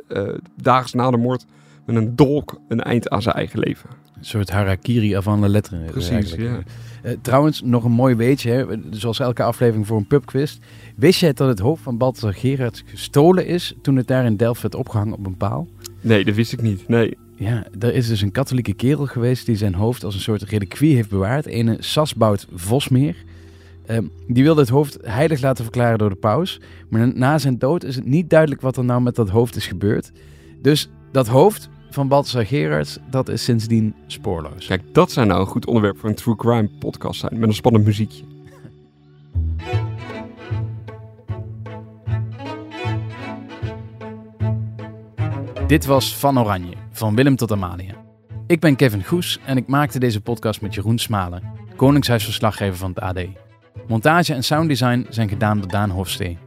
daags 0.56 0.92
na 0.92 1.10
de 1.10 1.16
moord 1.16 1.44
met 1.86 1.96
een 1.96 2.16
dolk 2.16 2.60
een 2.68 2.80
eind 2.80 3.08
aan 3.10 3.22
zijn 3.22 3.34
eigen 3.34 3.58
leven. 3.58 3.90
Een 4.18 4.24
soort 4.24 4.50
harakiri 4.50 5.14
avant 5.16 5.40
la 5.40 5.48
lettre. 5.48 5.76
eh, 5.84 5.90
Precies, 5.90 6.10
eigenlijk. 6.10 6.62
Eh, 7.02 7.12
trouwens, 7.22 7.62
nog 7.62 7.84
een 7.84 7.92
mooi 7.92 8.14
weetje, 8.14 8.50
hè? 8.50 8.64
zoals 8.90 9.18
elke 9.20 9.42
aflevering 9.42 9.86
voor 9.86 9.96
een 9.96 10.06
pubquiz. 10.06 10.58
Wist 10.96 11.20
jij 11.20 11.32
dat 11.32 11.48
het 11.48 11.58
hoofd 11.58 11.82
van 11.82 11.98
Balthasar 11.98 12.34
Gerards 12.34 12.82
gestolen 12.86 13.46
is 13.46 13.74
toen 13.82 13.96
het 13.96 14.06
daar 14.06 14.24
in 14.24 14.36
Delft 14.36 14.62
werd 14.62 14.74
opgehangen 14.74 15.14
op 15.18 15.26
een 15.26 15.36
paal? 15.36 15.68
Nee, 16.00 16.24
dat 16.24 16.34
wist 16.34 16.52
ik 16.52 16.62
niet. 16.62 16.88
Nee. 16.88 17.16
Ja, 17.36 17.66
er 17.78 17.94
is 17.94 18.08
dus 18.08 18.20
een 18.20 18.30
katholieke 18.32 18.74
kerel 18.74 19.06
geweest 19.06 19.46
die 19.46 19.56
zijn 19.56 19.74
hoofd 19.74 20.04
als 20.04 20.14
een 20.14 20.20
soort 20.20 20.42
reliquie 20.42 20.94
heeft 20.94 21.08
bewaard. 21.10 21.46
Ene 21.46 21.76
Sasbout 21.78 22.46
Vosmeer. 22.54 23.16
Ehm, 23.86 24.04
die 24.28 24.42
wilde 24.42 24.60
het 24.60 24.70
hoofd 24.70 24.98
heilig 25.02 25.40
laten 25.40 25.64
verklaren 25.64 25.98
door 25.98 26.08
de 26.08 26.14
paus. 26.14 26.60
Maar 26.88 27.16
na 27.16 27.38
zijn 27.38 27.58
dood 27.58 27.84
is 27.84 27.94
het 27.96 28.04
niet 28.06 28.30
duidelijk 28.30 28.60
wat 28.60 28.76
er 28.76 28.84
nou 28.84 29.00
met 29.02 29.14
dat 29.14 29.28
hoofd 29.28 29.56
is 29.56 29.66
gebeurd. 29.66 30.12
Dus 30.62 30.88
dat 31.12 31.26
hoofd 31.26 31.68
van 31.94 32.08
Balthasar 32.08 32.46
Gerards, 32.46 32.98
dat 33.10 33.28
is 33.28 33.44
sindsdien 33.44 33.94
spoorloos. 34.06 34.66
Kijk, 34.66 34.82
dat 34.92 35.12
zou 35.12 35.26
nou 35.26 35.40
een 35.40 35.46
goed 35.46 35.66
onderwerp 35.66 35.98
voor 35.98 36.08
een 36.08 36.14
true 36.14 36.36
crime 36.36 36.68
podcast 36.78 37.20
zijn. 37.20 37.38
Met 37.38 37.48
een 37.48 37.54
spannend 37.54 37.84
muziekje. 37.84 38.24
Dit 45.66 45.86
was 45.86 46.16
Van 46.16 46.38
Oranje, 46.38 46.74
van 46.90 47.14
Willem 47.14 47.36
tot 47.36 47.52
Amalia. 47.52 47.94
Ik 48.46 48.60
ben 48.60 48.76
Kevin 48.76 49.04
Goes 49.04 49.38
en 49.46 49.56
ik 49.56 49.66
maakte 49.66 49.98
deze 49.98 50.20
podcast 50.20 50.60
met 50.60 50.74
Jeroen 50.74 50.98
Smalen, 50.98 51.42
Koningshuisverslaggever 51.76 52.76
van 52.76 52.90
het 52.94 53.00
AD. 53.00 53.20
Montage 53.88 54.34
en 54.34 54.44
sounddesign 54.44 55.06
zijn 55.08 55.28
gedaan 55.28 55.58
door 55.58 55.70
Daan 55.70 55.90
Hofstee. 55.90 56.38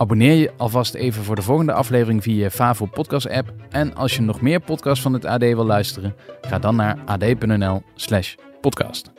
Abonneer 0.00 0.34
je 0.34 0.52
alvast 0.56 0.94
even 0.94 1.24
voor 1.24 1.34
de 1.34 1.42
volgende 1.42 1.72
aflevering 1.72 2.22
via 2.22 2.42
je 2.42 2.50
Favo 2.50 2.86
podcast 2.86 3.28
app. 3.28 3.52
En 3.70 3.94
als 3.94 4.14
je 4.14 4.22
nog 4.22 4.40
meer 4.40 4.60
podcasts 4.60 5.02
van 5.02 5.12
het 5.12 5.24
AD 5.24 5.40
wil 5.40 5.64
luisteren, 5.64 6.16
ga 6.40 6.58
dan 6.58 6.76
naar 6.76 6.98
ad.nl 7.04 7.82
slash 7.94 8.34
podcast. 8.60 9.10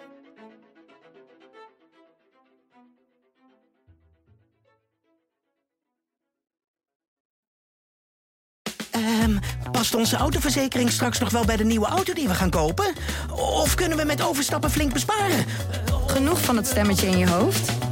Ehm, 8.91 9.37
past 9.71 9.95
onze 9.95 10.15
autoverzekering 10.15 10.89
straks 10.89 11.19
nog 11.19 11.29
wel 11.29 11.45
bij 11.45 11.57
de 11.57 11.65
nieuwe 11.65 11.87
auto 11.87 12.13
die 12.13 12.27
we 12.27 12.33
gaan 12.33 12.49
kopen? 12.49 12.93
Of 13.31 13.75
kunnen 13.75 13.97
we 13.97 14.05
met 14.05 14.23
overstappen 14.23 14.71
flink 14.71 14.93
besparen? 14.93 15.45
Genoeg 16.07 16.41
van 16.41 16.55
het 16.55 16.67
stemmetje 16.67 17.07
in 17.07 17.17
je 17.17 17.29
hoofd? 17.29 17.80